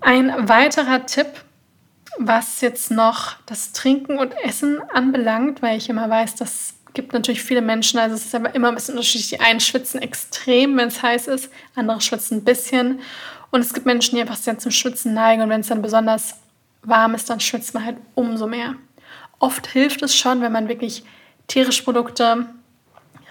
Ein 0.00 0.48
weiterer 0.48 1.06
Tipp, 1.06 1.43
was 2.18 2.60
jetzt 2.60 2.90
noch 2.90 3.36
das 3.46 3.72
Trinken 3.72 4.18
und 4.18 4.32
Essen 4.44 4.80
anbelangt, 4.92 5.62
weil 5.62 5.78
ich 5.78 5.88
immer 5.88 6.08
weiß, 6.08 6.36
das 6.36 6.74
gibt 6.94 7.12
natürlich 7.12 7.42
viele 7.42 7.60
Menschen, 7.60 7.98
also 7.98 8.14
es 8.14 8.26
ist 8.26 8.34
aber 8.34 8.54
immer 8.54 8.68
ein 8.68 8.74
bisschen 8.74 8.94
unterschiedlich. 8.94 9.30
Die 9.30 9.40
einen 9.40 9.60
schwitzen 9.60 10.00
extrem, 10.00 10.76
wenn 10.76 10.88
es 10.88 11.02
heiß 11.02 11.26
ist, 11.26 11.50
andere 11.74 12.00
schwitzen 12.00 12.38
ein 12.38 12.44
bisschen. 12.44 13.00
Und 13.50 13.60
es 13.60 13.74
gibt 13.74 13.86
Menschen, 13.86 14.14
die 14.14 14.20
einfach 14.20 14.36
sehr 14.36 14.58
zum 14.58 14.70
Schwitzen 14.70 15.14
neigen 15.14 15.42
und 15.42 15.50
wenn 15.50 15.60
es 15.60 15.68
dann 15.68 15.82
besonders 15.82 16.36
warm 16.82 17.14
ist, 17.14 17.30
dann 17.30 17.40
schwitzt 17.40 17.74
man 17.74 17.84
halt 17.84 17.96
umso 18.14 18.46
mehr. 18.46 18.74
Oft 19.38 19.66
hilft 19.66 20.02
es 20.02 20.16
schon, 20.16 20.40
wenn 20.40 20.52
man 20.52 20.68
wirklich 20.68 21.04
tierische 21.48 21.82
Produkte 21.82 22.46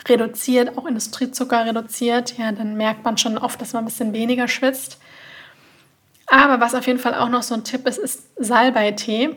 reduziert, 0.07 0.77
auch 0.77 0.85
Industriezucker 0.85 1.65
reduziert, 1.65 2.37
ja, 2.37 2.51
dann 2.51 2.75
merkt 2.75 3.05
man 3.05 3.17
schon 3.17 3.37
oft, 3.37 3.61
dass 3.61 3.73
man 3.73 3.83
ein 3.83 3.87
bisschen 3.87 4.13
weniger 4.13 4.47
schwitzt. 4.47 4.99
Aber 6.27 6.59
was 6.59 6.75
auf 6.75 6.87
jeden 6.87 6.99
Fall 6.99 7.15
auch 7.15 7.29
noch 7.29 7.43
so 7.43 7.53
ein 7.53 7.63
Tipp 7.63 7.87
ist, 7.87 7.97
ist 7.97 8.29
Salbeitee. 8.37 9.35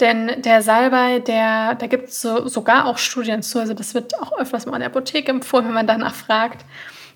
Denn 0.00 0.42
der 0.42 0.62
Salbei, 0.62 1.20
der, 1.20 1.76
da 1.76 1.86
gibt 1.86 2.08
es 2.08 2.20
so, 2.20 2.48
sogar 2.48 2.86
auch 2.86 2.98
Studien 2.98 3.42
zu, 3.42 3.60
also 3.60 3.74
das 3.74 3.94
wird 3.94 4.20
auch 4.20 4.36
öfters 4.38 4.66
mal 4.66 4.74
in 4.74 4.80
der 4.80 4.88
Apotheke 4.88 5.30
empfohlen, 5.30 5.66
wenn 5.66 5.74
man 5.74 5.86
danach 5.86 6.14
fragt. 6.14 6.64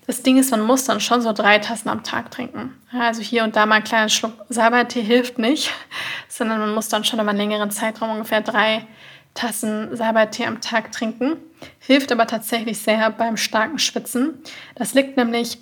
Das 0.07 0.23
Ding 0.23 0.37
ist, 0.37 0.49
man 0.51 0.61
muss 0.61 0.85
dann 0.85 1.01
schon 1.01 1.21
so 1.21 1.33
drei 1.33 1.59
Tassen 1.59 1.89
am 1.89 2.03
Tag 2.03 2.31
trinken. 2.31 2.73
Also 2.97 3.21
hier 3.21 3.43
und 3.43 3.55
da 3.55 3.65
mal 3.65 3.75
ein 3.75 3.83
kleiner 3.83 4.09
Schluck 4.09 4.33
Salbeitee 4.49 5.01
hilft 5.01 5.37
nicht, 5.37 5.71
sondern 6.29 6.59
man 6.59 6.73
muss 6.73 6.87
dann 6.87 7.03
schon 7.03 7.19
über 7.19 7.29
einen 7.29 7.37
längeren 7.37 7.69
Zeitraum 7.69 8.11
ungefähr 8.11 8.41
drei 8.41 8.87
Tassen 9.33 9.95
Salbeitee 9.95 10.45
am 10.45 10.61
Tag 10.61 10.91
trinken. 10.91 11.37
Hilft 11.79 12.11
aber 12.11 12.27
tatsächlich 12.27 12.79
sehr 12.79 13.09
beim 13.11 13.37
starken 13.37 13.77
Schwitzen. 13.77 14.39
Das 14.75 14.93
liegt 14.93 15.17
nämlich 15.17 15.59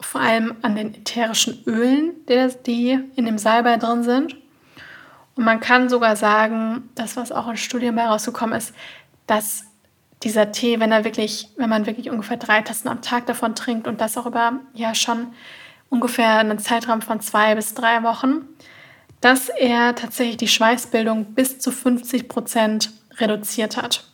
vor 0.00 0.20
allem 0.20 0.56
an 0.62 0.76
den 0.76 0.94
ätherischen 0.94 1.62
Ölen, 1.66 2.14
die 2.66 2.98
in 3.16 3.24
dem 3.24 3.38
Salbei 3.38 3.76
drin 3.76 4.04
sind. 4.04 4.36
Und 5.34 5.44
man 5.44 5.60
kann 5.60 5.88
sogar 5.88 6.16
sagen, 6.16 6.88
das, 6.94 7.16
was 7.16 7.32
auch 7.32 7.48
in 7.48 7.56
Studien 7.56 7.94
bei 7.94 8.06
rausgekommen 8.06 8.56
ist, 8.56 8.74
dass 9.26 9.64
dieser 10.22 10.50
Tee, 10.52 10.80
wenn 10.80 10.90
er 10.90 11.04
wirklich, 11.04 11.48
wenn 11.56 11.70
man 11.70 11.86
wirklich 11.86 12.10
ungefähr 12.10 12.36
drei 12.36 12.62
Tassen 12.62 12.88
am 12.88 13.02
Tag 13.02 13.26
davon 13.26 13.54
trinkt 13.54 13.86
und 13.86 14.00
das 14.00 14.16
auch 14.16 14.26
über 14.26 14.60
ja 14.74 14.94
schon 14.94 15.28
ungefähr 15.90 16.38
einen 16.38 16.58
Zeitraum 16.58 17.02
von 17.02 17.20
zwei 17.20 17.54
bis 17.54 17.74
drei 17.74 18.02
Wochen, 18.02 18.48
dass 19.20 19.48
er 19.48 19.94
tatsächlich 19.94 20.36
die 20.36 20.48
Schweißbildung 20.48 21.34
bis 21.34 21.58
zu 21.58 21.70
50 21.70 22.28
Prozent 22.28 22.90
reduziert 23.18 23.76
hat. 23.76 24.04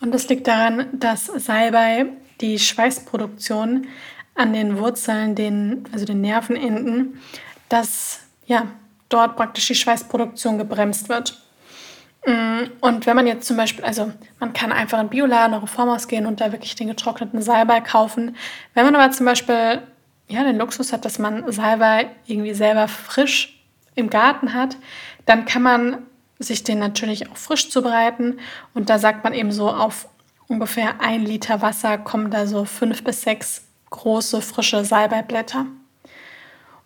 Und 0.00 0.12
das 0.12 0.28
liegt 0.28 0.46
daran, 0.46 0.86
dass 0.92 1.26
Salbei 1.26 2.06
die 2.40 2.58
Schweißproduktion 2.58 3.86
an 4.34 4.52
den 4.52 4.78
Wurzeln, 4.78 5.34
den, 5.34 5.84
also 5.92 6.04
den 6.04 6.20
Nervenenden, 6.20 7.20
dass 7.68 8.20
ja, 8.46 8.66
dort 9.08 9.36
praktisch 9.36 9.66
die 9.68 9.74
Schweißproduktion 9.74 10.58
gebremst 10.58 11.08
wird. 11.08 11.40
Mm, 12.26 12.64
und 12.80 13.06
wenn 13.06 13.16
man 13.16 13.26
jetzt 13.26 13.46
zum 13.46 13.56
Beispiel, 13.56 13.84
also 13.84 14.12
man 14.40 14.52
kann 14.52 14.72
einfach 14.72 15.00
in 15.00 15.08
Bioladen 15.08 15.54
oder 15.54 15.62
Reformhaus 15.62 16.08
gehen 16.08 16.26
und 16.26 16.40
da 16.40 16.52
wirklich 16.52 16.74
den 16.74 16.88
getrockneten 16.88 17.42
Salbei 17.42 17.80
kaufen. 17.80 18.36
Wenn 18.74 18.84
man 18.84 18.96
aber 18.96 19.12
zum 19.12 19.26
Beispiel 19.26 19.82
ja, 20.28 20.42
den 20.42 20.58
Luxus 20.58 20.92
hat, 20.92 21.04
dass 21.04 21.18
man 21.18 21.50
Salbei 21.52 22.10
irgendwie 22.26 22.54
selber 22.54 22.88
frisch 22.88 23.62
im 23.94 24.10
Garten 24.10 24.54
hat, 24.54 24.76
dann 25.26 25.44
kann 25.44 25.62
man 25.62 25.98
sich 26.38 26.64
den 26.64 26.78
natürlich 26.78 27.30
auch 27.30 27.36
frisch 27.36 27.70
zubereiten. 27.70 28.38
Und 28.72 28.90
da 28.90 28.98
sagt 28.98 29.22
man 29.22 29.34
eben 29.34 29.52
so, 29.52 29.70
auf 29.70 30.08
ungefähr 30.48 31.00
ein 31.00 31.24
Liter 31.24 31.62
Wasser 31.62 31.98
kommen 31.98 32.30
da 32.30 32.46
so 32.46 32.64
fünf 32.64 33.04
bis 33.04 33.22
sechs 33.22 33.63
große 33.94 34.42
frische 34.42 34.84
Salbeiblätter. 34.84 35.66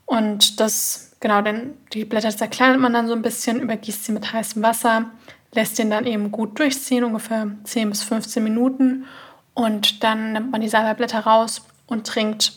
Und 0.05 0.61
das, 0.61 1.17
genau, 1.21 1.41
denn 1.41 1.75
die 1.93 2.05
Blätter 2.05 2.31
zerkleinert 2.31 2.81
man 2.81 2.93
dann 2.93 3.09
so 3.09 3.15
ein 3.15 3.23
bisschen, 3.23 3.61
übergießt 3.61 4.05
sie 4.05 4.13
mit 4.13 4.33
heißem 4.33 4.63
Wasser, 4.63 5.11
lässt 5.53 5.79
den 5.79 5.91
dann 5.91 6.07
eben 6.07 6.31
gut 6.31 6.59
durchziehen, 6.59 7.05
ungefähr 7.05 7.51
10 7.65 7.91
bis 7.91 8.03
15 8.03 8.45
Minuten. 8.45 9.07
Und 9.55 10.05
dann 10.05 10.33
nimmt 10.33 10.51
man 10.51 10.61
die 10.61 10.69
Salbeiblätter 10.69 11.21
raus 11.21 11.67
und 11.87 12.07
trinkt, 12.07 12.53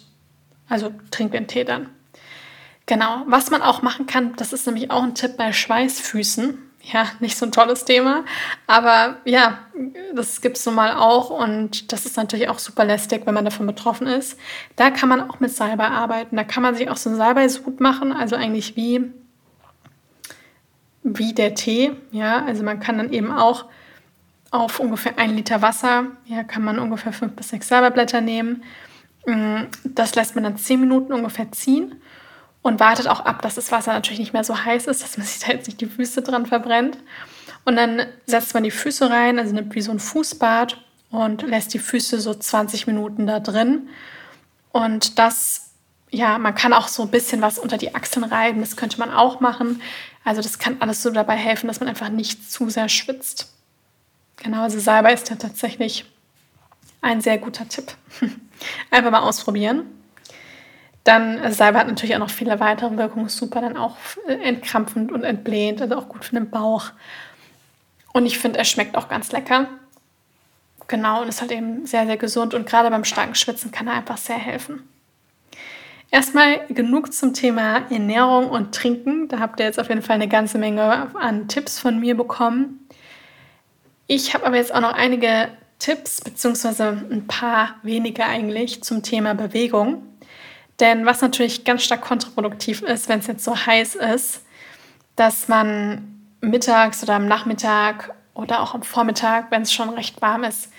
also 0.68 0.92
trinkt 1.12 1.34
den 1.34 1.48
Tee 1.48 1.64
dann. 1.64 1.90
Genau, 2.86 3.24
was 3.28 3.52
man 3.52 3.62
auch 3.62 3.82
machen 3.82 4.06
kann, 4.06 4.36
das 4.36 4.52
ist 4.52 4.68
nämlich 4.68 4.92
auch 4.92 5.04
ein 5.04 5.16
Tipp 5.16 5.38
bei 5.38 5.54
Schweißfüßen 5.54 6.58
ja, 6.84 7.08
nicht 7.20 7.38
so 7.38 7.46
ein 7.46 7.52
tolles 7.52 7.86
Thema. 7.86 8.26
Aber 8.68 9.18
ja, 9.26 9.60
das 10.16 10.42
gibt 10.42 10.58
es 10.58 10.66
nun 10.66 10.76
mal 10.76 10.96
auch 10.96 11.30
und 11.30 11.92
das 11.92 12.06
ist 12.06 12.18
natürlich 12.18 12.50
auch 12.50 12.60
super 12.60 12.86
lästig, 12.86 13.26
wenn 13.26 13.34
man 13.34 13.46
davon 13.46 13.68
betroffen 13.68 14.08
ist. 14.08 14.40
Da 14.76 14.90
kann 14.90 15.10
man 15.10 15.30
auch 15.30 15.40
mit 15.40 15.52
Salbei 15.52 15.88
arbeiten. 15.88 16.36
Da 16.36 16.44
kann 16.44 16.64
man 16.64 16.76
sich 16.76 16.90
auch 16.90 16.98
so 16.98 17.10
ein 17.10 17.16
Salbeisud 17.16 17.80
machen, 17.80 18.12
also 18.12 18.36
eigentlich 18.36 18.76
wie, 18.76 19.12
wie 21.04 21.34
der 21.34 21.56
Tee. 21.56 21.92
Ja, 22.12 22.44
also 22.46 22.64
man 22.64 22.80
kann 22.80 22.98
dann 22.98 23.12
eben 23.12 23.32
auch 23.32 23.66
auf 24.50 24.80
ungefähr 24.80 25.18
ein 25.18 25.36
Liter 25.36 25.62
Wasser, 25.62 26.08
ja, 26.26 26.44
kann 26.44 26.64
man 26.64 26.78
ungefähr 26.78 27.14
fünf 27.14 27.36
bis 27.36 27.50
sechs 27.50 27.70
Salbeiblätter 27.70 28.20
nehmen. 28.20 28.64
Mm, 29.26 29.64
das 29.86 30.16
lässt 30.16 30.36
man 30.36 30.44
dann 30.44 30.58
zehn 30.58 30.80
Minuten 30.80 31.14
ungefähr 31.14 31.52
ziehen 31.52 32.02
und 32.62 32.80
wartet 32.80 33.08
auch 33.08 33.22
ab, 33.22 33.42
dass 33.42 33.56
das 33.56 33.72
Wasser 33.72 33.94
natürlich 33.94 34.20
nicht 34.20 34.34
mehr 34.34 34.44
so 34.44 34.64
heiß 34.64 34.88
ist, 34.88 35.04
dass 35.04 35.18
man 35.18 35.26
sich 35.28 35.40
da 35.40 35.52
jetzt 35.52 35.68
nicht 35.68 35.82
die 35.82 35.88
Füße 35.88 36.22
dran 36.22 36.46
verbrennt. 36.46 36.98
Und 37.64 37.76
dann 37.76 38.06
setzt 38.26 38.54
man 38.54 38.64
die 38.64 38.72
Füße 38.72 39.10
rein, 39.10 39.38
also 39.38 39.54
nimmt 39.54 39.76
wie 39.76 39.82
so 39.82 39.92
ein 39.92 40.00
Fußbad 40.00 40.78
und 41.12 41.44
lässt 41.44 41.74
die 41.74 41.80
Füße 41.80 42.20
so 42.20 42.34
20 42.34 42.88
Minuten 42.88 43.28
da 43.28 43.40
drin. 43.40 43.90
Und 44.72 45.20
das, 45.20 45.72
ja, 46.10 46.38
man 46.38 46.56
kann 46.56 46.74
auch 46.74 46.88
so 46.88 47.04
ein 47.04 47.12
bisschen 47.12 47.42
was 47.42 47.60
unter 47.60 47.78
die 47.78 47.94
Achseln 47.94 48.24
reiben, 48.24 48.62
das 48.62 48.78
könnte 48.78 48.98
man 48.98 49.12
auch 49.12 49.42
machen. 49.42 49.82
Also 50.24 50.42
das 50.42 50.60
kann 50.60 50.78
alles 50.80 51.04
so 51.04 51.12
dabei 51.12 51.36
helfen, 51.36 51.68
dass 51.68 51.80
man 51.80 51.90
einfach 51.90 52.10
nicht 52.10 52.52
zu 52.52 52.70
sehr 52.70 52.90
schwitzt. 52.90 53.52
Genau, 54.38 54.64
also 54.64 54.80
Salbei 54.80 55.14
ist 55.14 55.30
ja 55.30 55.36
tatsächlich 55.36 56.06
ein 57.02 57.22
sehr 57.22 57.38
guter 57.38 57.68
Tipp. 57.68 57.94
Einfach 58.92 59.12
mal 59.12 59.20
ausprobieren. 59.20 59.86
Dann 61.04 61.40
also 61.40 61.56
Salbe 61.56 61.80
hat 61.80 61.88
natürlich 61.88 62.16
auch 62.16 62.20
noch 62.20 62.30
viele 62.30 62.60
weitere 62.60 62.96
Wirkungen, 62.98 63.28
super, 63.30 63.62
dann 63.62 63.78
auch 63.78 63.98
äh, 64.28 64.34
entkrampfend 64.34 65.12
und 65.12 65.24
entblähend, 65.24 65.82
also 65.82 65.96
auch 65.96 66.10
gut 66.10 66.26
für 66.26 66.36
den 66.36 66.50
Bauch. 66.50 66.92
Und 68.14 68.26
ich 68.26 68.38
finde, 68.38 68.60
er 68.60 68.66
schmeckt 68.66 68.96
auch 68.96 69.10
ganz 69.10 69.32
lecker. 69.32 69.68
Genau, 70.88 71.22
und 71.22 71.30
ist 71.30 71.42
halt 71.42 71.52
eben 71.52 71.86
sehr, 71.86 72.06
sehr 72.06 72.18
gesund 72.18 72.54
und 72.54 72.68
gerade 72.68 72.90
beim 72.90 73.06
starken 73.06 73.34
Schwitzen 73.34 73.72
kann 73.72 73.88
er 73.88 73.94
einfach 73.94 74.18
sehr 74.18 74.38
helfen. 74.38 74.88
Erstmal 76.12 76.68
genug 76.68 77.14
zum 77.14 77.34
Thema 77.34 77.90
Ernährung 77.90 78.50
und 78.50 78.76
Trinken. 78.76 79.30
Da 79.30 79.40
habt 79.40 79.62
ihr 79.62 79.66
jetzt 79.66 79.80
auf 79.80 79.88
jeden 79.88 80.02
Fall 80.02 80.16
eine 80.16 80.28
ganze 80.28 80.58
Menge 80.58 81.16
an 81.16 81.48
Tipps 81.48 81.80
von 81.80 81.98
mir 82.02 82.18
bekommen. 82.18 82.86
Ich 84.08 84.34
habe 84.34 84.46
aber 84.46 84.58
jetzt 84.58 84.76
auch 84.76 84.82
noch 84.82 84.94
einige 84.94 85.48
Tipps, 85.80 86.20
beziehungsweise 86.20 87.02
ein 87.10 87.28
paar 87.28 87.76
wenige 87.82 88.26
eigentlich 88.26 88.84
zum 88.84 89.04
Thema 89.04 89.34
Bewegung. 89.34 90.04
Denn 90.82 91.06
was 91.06 91.22
natürlich 91.22 91.64
ganz 91.64 91.84
stark 91.84 92.02
kontraproduktiv 92.02 92.82
ist, 92.82 93.08
wenn 93.08 93.20
es 93.20 93.28
jetzt 93.28 93.46
so 93.46 93.56
heiß 93.56 93.96
ist, 93.96 94.44
dass 95.16 95.48
man 95.48 96.20
mittags 96.42 97.04
oder 97.04 97.14
am 97.14 97.28
Nachmittag 97.28 98.14
oder 98.34 98.62
auch 98.62 98.74
am 98.74 98.82
Vormittag, 98.82 99.52
wenn 99.52 99.62
es 99.62 99.72
schon 99.72 99.90
recht 99.90 100.22
warm 100.24 100.44
ist, 100.44 100.72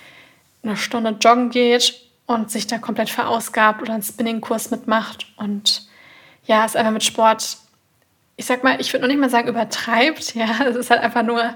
eine 0.65 0.77
Stunde 0.77 1.17
joggen 1.21 1.51
geht 1.51 1.95
und 2.27 2.51
sich 2.51 2.67
da 2.67 2.79
komplett 2.79 3.11
verausgabt 3.11 3.81
oder 3.81 3.95
einen 3.95 4.03
Spinningkurs 4.03 4.73
mitmacht 4.73 5.27
und 5.37 5.87
ja, 6.45 6.65
es 6.65 6.75
einfach 6.75 6.91
mit 6.91 7.05
Sport, 7.05 7.59
ich 8.37 8.47
sag 8.47 8.65
mal, 8.65 8.81
ich 8.81 8.93
würde 8.93 9.03
noch 9.03 9.09
nicht 9.09 9.21
mal 9.21 9.31
sagen 9.31 9.49
übertreibt, 9.49 10.35
ja, 10.35 10.65
es 10.69 10.75
ist 10.75 10.91
halt 10.91 11.01
einfach 11.01 11.23
nur 11.23 11.55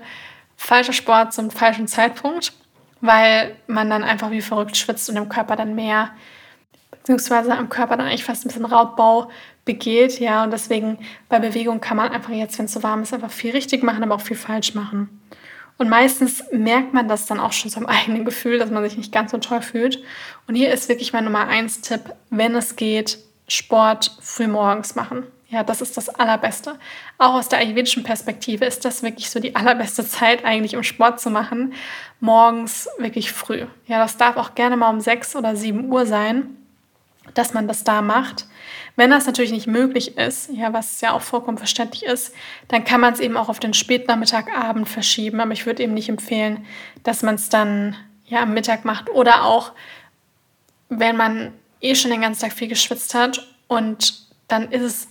falscher 0.56 0.92
Sport 0.92 1.32
zum 1.32 1.50
falschen 1.50 1.88
Zeitpunkt, 1.88 2.52
weil 3.00 3.56
man 3.66 3.90
dann 3.90 4.04
einfach 4.04 4.30
wie 4.30 4.40
verrückt 4.40 4.76
schwitzt 4.76 5.08
und 5.08 5.16
dem 5.16 5.28
Körper 5.28 5.56
dann 5.56 5.74
mehr 5.74 6.10
beziehungsweise 7.06 7.56
am 7.56 7.68
Körper 7.68 7.96
dann 7.96 8.08
eigentlich 8.08 8.24
fast 8.24 8.44
ein 8.44 8.48
bisschen 8.48 8.64
Raubbau 8.64 9.30
begeht. 9.64 10.18
Ja, 10.18 10.42
und 10.42 10.50
deswegen 10.50 10.98
bei 11.28 11.38
Bewegung 11.38 11.80
kann 11.80 11.96
man 11.96 12.10
einfach 12.10 12.32
jetzt, 12.32 12.58
wenn 12.58 12.64
es 12.64 12.72
so 12.72 12.82
warm 12.82 13.02
ist, 13.02 13.14
einfach 13.14 13.30
viel 13.30 13.52
richtig 13.52 13.84
machen, 13.84 14.02
aber 14.02 14.16
auch 14.16 14.20
viel 14.20 14.36
falsch 14.36 14.74
machen. 14.74 15.20
Und 15.78 15.88
meistens 15.88 16.42
merkt 16.50 16.94
man 16.94 17.06
das 17.06 17.26
dann 17.26 17.38
auch 17.38 17.52
schon 17.52 17.70
so 17.70 17.78
im 17.78 17.86
eigenen 17.86 18.24
Gefühl, 18.24 18.58
dass 18.58 18.70
man 18.70 18.82
sich 18.82 18.96
nicht 18.96 19.12
ganz 19.12 19.30
so 19.30 19.38
toll 19.38 19.62
fühlt. 19.62 20.02
Und 20.48 20.56
hier 20.56 20.72
ist 20.72 20.88
wirklich 20.88 21.12
mein 21.12 21.24
Nummer 21.24 21.46
eins 21.46 21.80
Tipp, 21.80 22.00
wenn 22.30 22.56
es 22.56 22.74
geht, 22.74 23.18
Sport 23.46 24.16
früh 24.20 24.48
morgens 24.48 24.96
machen. 24.96 25.22
Ja, 25.48 25.62
das 25.62 25.80
ist 25.80 25.96
das 25.96 26.08
Allerbeste. 26.08 26.76
Auch 27.18 27.34
aus 27.34 27.48
der 27.48 27.60
ayurvedischen 27.60 28.02
Perspektive 28.02 28.64
ist 28.64 28.84
das 28.84 29.04
wirklich 29.04 29.30
so 29.30 29.38
die 29.38 29.54
allerbeste 29.54 30.04
Zeit 30.08 30.44
eigentlich, 30.44 30.74
um 30.74 30.82
Sport 30.82 31.20
zu 31.20 31.30
machen. 31.30 31.72
Morgens 32.18 32.88
wirklich 32.98 33.30
früh. 33.30 33.66
Ja, 33.86 34.00
das 34.00 34.16
darf 34.16 34.36
auch 34.36 34.56
gerne 34.56 34.76
mal 34.76 34.90
um 34.90 35.00
sechs 35.00 35.36
oder 35.36 35.54
sieben 35.54 35.92
Uhr 35.92 36.04
sein 36.04 36.56
dass 37.34 37.54
man 37.54 37.68
das 37.68 37.84
da 37.84 38.02
macht. 38.02 38.46
Wenn 38.96 39.10
das 39.10 39.26
natürlich 39.26 39.52
nicht 39.52 39.66
möglich 39.66 40.16
ist, 40.16 40.50
ja, 40.52 40.72
was 40.72 41.00
ja 41.00 41.12
auch 41.12 41.22
vollkommen 41.22 41.58
verständlich 41.58 42.04
ist, 42.04 42.34
dann 42.68 42.84
kann 42.84 43.00
man 43.00 43.12
es 43.12 43.20
eben 43.20 43.36
auch 43.36 43.48
auf 43.48 43.60
den 43.60 43.74
Spätnachmittag, 43.74 44.46
Abend 44.56 44.88
verschieben. 44.88 45.40
Aber 45.40 45.52
ich 45.52 45.66
würde 45.66 45.82
eben 45.82 45.94
nicht 45.94 46.08
empfehlen, 46.08 46.64
dass 47.02 47.22
man 47.22 47.34
es 47.34 47.48
dann 47.48 47.96
ja 48.26 48.42
am 48.42 48.54
Mittag 48.54 48.84
macht 48.84 49.10
oder 49.10 49.44
auch, 49.44 49.72
wenn 50.88 51.16
man 51.16 51.52
eh 51.80 51.94
schon 51.94 52.10
den 52.10 52.22
ganzen 52.22 52.42
Tag 52.42 52.52
viel 52.52 52.68
geschwitzt 52.68 53.14
hat 53.14 53.46
und 53.68 54.26
dann 54.48 54.70
ist 54.70 54.82
es 54.82 55.08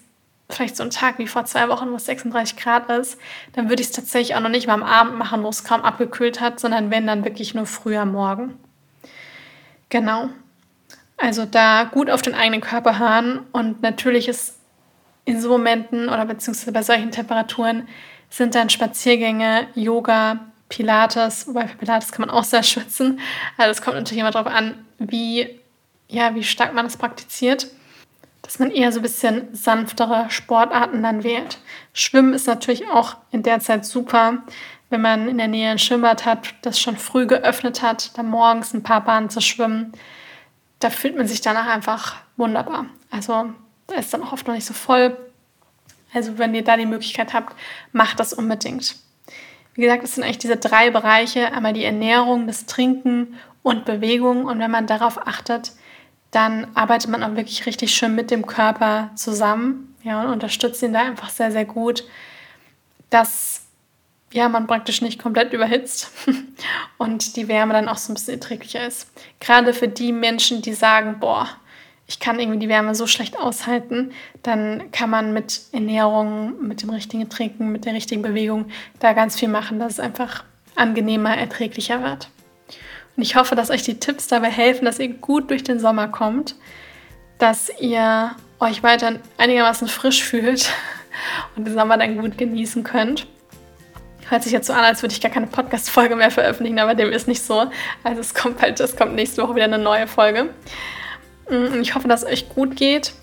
vielleicht 0.50 0.78
so 0.78 0.84
ein 0.84 0.90
Tag 0.90 1.18
wie 1.18 1.28
vor 1.28 1.46
zwei 1.46 1.70
Wochen, 1.70 1.92
wo 1.92 1.96
es 1.96 2.06
36 2.06 2.58
Grad 2.58 2.90
ist, 2.90 3.18
dann 3.54 3.70
würde 3.70 3.82
ich 3.82 3.90
es 3.90 3.96
tatsächlich 3.96 4.36
auch 4.36 4.42
noch 4.42 4.50
nicht 4.50 4.68
mal 4.68 4.74
am 4.74 4.84
Abend 4.84 5.18
machen, 5.18 5.44
wo 5.44 5.50
es 5.50 5.64
kaum 5.64 5.82
abgekühlt 5.82 6.40
hat, 6.40 6.60
sondern 6.60 6.92
wenn 6.92 7.08
dann 7.08 7.26
wirklich 7.26 7.56
nur 7.56 7.66
früher 7.66 8.06
Morgen. 8.06 8.58
Genau. 9.90 10.30
Also 11.26 11.48
da 11.48 11.86
gut 11.86 12.12
auf 12.12 12.22
den 12.22 12.36
eigenen 12.36 12.62
Körper 12.62 13.00
hören 13.00 13.40
und 13.52 13.82
natürlich 13.82 14.28
ist 14.28 14.60
in 15.26 15.42
so 15.42 15.50
Momenten 15.50 16.08
oder 16.08 16.24
beziehungsweise 16.24 16.72
bei 16.72 16.84
solchen 16.84 17.10
Temperaturen 17.10 17.88
sind 18.30 18.54
dann 18.54 18.70
Spaziergänge, 18.70 19.66
Yoga, 19.74 20.42
Pilates, 20.70 21.48
wobei 21.48 21.68
für 21.68 21.78
Pilates 21.78 22.12
kann 22.12 22.28
man 22.28 22.30
auch 22.30 22.44
sehr 22.44 22.62
schwitzen. 22.64 23.20
Also 23.58 23.72
es 23.72 23.82
kommt 23.82 23.98
natürlich 23.98 24.22
immer 24.22 24.30
darauf 24.30 24.54
an, 24.54 24.86
wie, 25.00 25.60
ja, 26.08 26.36
wie 26.36 26.44
stark 26.44 26.76
man 26.76 26.86
das 26.86 26.96
praktiziert, 26.96 27.70
dass 28.44 28.60
man 28.60 28.70
eher 28.70 28.92
so 28.92 29.00
ein 29.00 29.02
bisschen 29.02 29.48
sanftere 29.52 30.28
Sportarten 30.30 31.02
dann 31.02 31.24
wählt. 31.24 31.58
Schwimmen 31.94 32.36
ist 32.36 32.46
natürlich 32.46 32.88
auch 32.88 33.18
in 33.32 33.42
der 33.42 33.62
Zeit 33.62 33.84
super, 33.84 34.44
wenn 34.92 35.02
man 35.02 35.28
in 35.28 35.40
der 35.40 35.48
Nähe 35.48 35.72
ein 35.72 35.80
Schwimmbad 35.80 36.28
hat, 36.28 36.54
das 36.62 36.80
schon 36.80 36.98
früh 36.98 37.26
geöffnet 37.26 37.82
hat, 37.82 38.16
dann 38.16 38.30
morgens 38.30 38.76
ein 38.76 38.84
paar 38.84 39.04
Bahnen 39.04 39.32
zu 39.32 39.42
schwimmen 39.42 39.92
da 40.80 40.90
fühlt 40.90 41.16
man 41.16 41.28
sich 41.28 41.42
danach 41.42 41.68
einfach 41.68 42.16
wunderbar. 42.38 42.86
Also 43.10 43.54
da 43.88 43.96
ist 43.96 44.14
dann 44.14 44.24
auch 44.24 44.34
oft 44.34 44.48
noch 44.48 44.56
nicht 44.56 44.66
so 44.66 44.74
voll. 44.74 45.18
Also 46.14 46.38
wenn 46.38 46.56
ihr 46.56 46.64
da 46.64 46.78
die 46.78 46.86
Möglichkeit 46.86 47.34
habt, 47.34 47.56
macht 47.92 48.20
das 48.20 48.34
unbedingt. 48.34 48.96
Wie 49.74 49.82
gesagt, 49.82 50.04
es 50.04 50.16
sind 50.16 50.24
eigentlich 50.24 50.38
diese 50.38 50.58
drei 50.58 50.90
Bereiche, 50.90 51.52
einmal 51.54 51.74
die 51.74 51.84
Ernährung, 51.84 52.48
das 52.48 52.66
Trinken 52.66 53.36
und 53.62 53.86
Bewegung. 53.86 54.46
Und 54.46 54.60
wenn 54.60 54.72
man 54.72 54.88
darauf 54.88 55.28
achtet, 55.28 55.74
dann 56.32 56.68
arbeitet 56.76 57.10
man 57.10 57.24
auch 57.24 57.36
wirklich 57.36 57.66
richtig 57.66 57.94
schön 57.94 58.16
mit 58.16 58.32
dem 58.32 58.46
Körper 58.46 59.12
zusammen 59.16 59.96
ja, 60.04 60.22
und 60.22 60.30
unterstützt 60.30 60.82
ihn 60.84 60.94
da 60.94 61.02
einfach 61.02 61.30
sehr, 61.30 61.52
sehr 61.52 61.66
gut, 61.66 62.06
dass 63.10 63.65
ja, 64.36 64.50
man 64.50 64.68
praktisch 64.68 65.02
nicht 65.02 65.18
komplett 65.18 65.54
überhitzt 65.54 66.12
und 66.98 67.38
die 67.38 67.48
Wärme 67.48 67.72
dann 67.72 67.88
auch 67.88 67.96
so 67.96 68.12
ein 68.12 68.16
bisschen 68.16 68.34
erträglicher 68.34 68.86
ist. 68.86 69.10
Gerade 69.40 69.74
für 69.74 69.88
die 69.88 70.12
Menschen, 70.12 70.62
die 70.62 70.74
sagen, 70.74 71.22
boah, 71.22 71.48
ich 72.06 72.20
kann 72.20 72.38
irgendwie 72.38 72.60
die 72.60 72.68
Wärme 72.68 72.96
so 72.96 73.08
schlecht 73.08 73.40
aushalten, 73.40 74.12
dann 74.44 74.92
kann 74.92 75.10
man 75.10 75.32
mit 75.32 75.62
Ernährung, 75.72 76.68
mit 76.68 76.82
dem 76.82 76.90
richtigen 76.90 77.30
Trinken, 77.30 77.72
mit 77.72 77.86
der 77.86 77.94
richtigen 77.94 78.24
Bewegung 78.24 78.66
da 79.00 79.14
ganz 79.14 79.40
viel 79.40 79.48
machen, 79.48 79.80
dass 79.80 79.94
es 79.94 80.00
einfach 80.02 80.44
angenehmer, 80.76 81.38
erträglicher 81.38 82.04
wird. 82.04 82.28
Und 83.16 83.24
ich 83.24 83.38
hoffe, 83.38 83.56
dass 83.56 83.70
euch 83.70 83.84
die 83.84 84.02
Tipps 84.02 84.28
dabei 84.28 84.50
helfen, 84.50 84.84
dass 84.84 85.00
ihr 85.00 85.14
gut 85.14 85.50
durch 85.50 85.64
den 85.64 85.80
Sommer 85.80 86.10
kommt, 86.10 86.56
dass 87.40 87.72
ihr 87.80 88.36
euch 88.60 88.84
weiterhin 88.84 89.22
einigermaßen 89.38 89.88
frisch 89.88 90.26
fühlt 90.26 90.70
und 91.56 91.66
den 91.66 91.74
Sommer 91.74 91.98
dann 91.98 92.18
gut 92.18 92.38
genießen 92.38 92.84
könnt. 92.84 93.28
Hört 94.30 94.44
sich 94.44 94.52
jetzt 94.52 94.68
so 94.68 94.74
an, 94.74 94.84
als 94.84 95.04
würde 95.04 95.14
ich 95.14 95.22
gar 95.22 95.32
keine 95.32 95.48
Podcast-Folge 95.48 96.16
mehr 96.16 96.32
veröffentlichen, 96.32 96.80
aber 96.80 96.96
dem 96.96 97.12
ist 97.12 97.28
nicht 97.28 97.44
so. 97.44 97.70
Also 98.04 98.22
es 98.22 98.34
kommt 98.34 98.62
halt, 98.62 98.80
es 98.80 98.96
kommt 98.96 99.14
nächste 99.14 99.44
Woche 99.44 99.56
wieder 99.56 99.66
eine 99.66 99.78
neue 99.78 100.08
Folge. 100.08 100.50
Mm, 101.50 101.82
ich 101.82 101.94
hoffe, 101.94 102.08
dass 102.08 102.24
es 102.24 102.32
euch 102.32 102.50
gut 102.50 102.76
geht, 102.76 103.14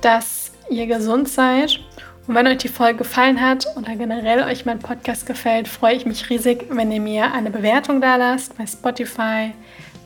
dass 0.00 0.50
ihr 0.68 0.86
gesund 0.86 1.28
seid. 1.28 1.78
Und 2.26 2.34
wenn 2.34 2.46
euch 2.46 2.58
die 2.58 2.68
Folge 2.68 2.98
gefallen 2.98 3.40
hat 3.40 3.66
oder 3.76 3.94
generell 3.94 4.42
euch 4.42 4.66
mein 4.66 4.80
Podcast 4.80 5.26
gefällt, 5.26 5.68
freue 5.68 5.94
ich 5.94 6.06
mich 6.06 6.28
riesig, 6.28 6.66
wenn 6.70 6.90
ihr 6.90 7.00
mir 7.00 7.32
eine 7.32 7.50
Bewertung 7.50 8.00
da 8.00 8.16
lasst 8.16 8.56
bei 8.58 8.66
Spotify, 8.66 9.52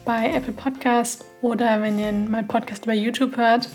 bei 0.05 0.33
Apple 0.35 0.53
Podcast 0.53 1.25
oder 1.41 1.81
wenn 1.81 1.99
ihr 1.99 2.13
meinen 2.13 2.47
Podcast 2.47 2.85
über 2.85 2.95
YouTube 2.95 3.37
hört. 3.37 3.69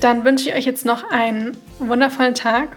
Dann 0.00 0.24
wünsche 0.24 0.48
ich 0.48 0.54
euch 0.54 0.64
jetzt 0.64 0.84
noch 0.86 1.10
einen 1.10 1.56
wundervollen 1.78 2.34
Tag 2.34 2.76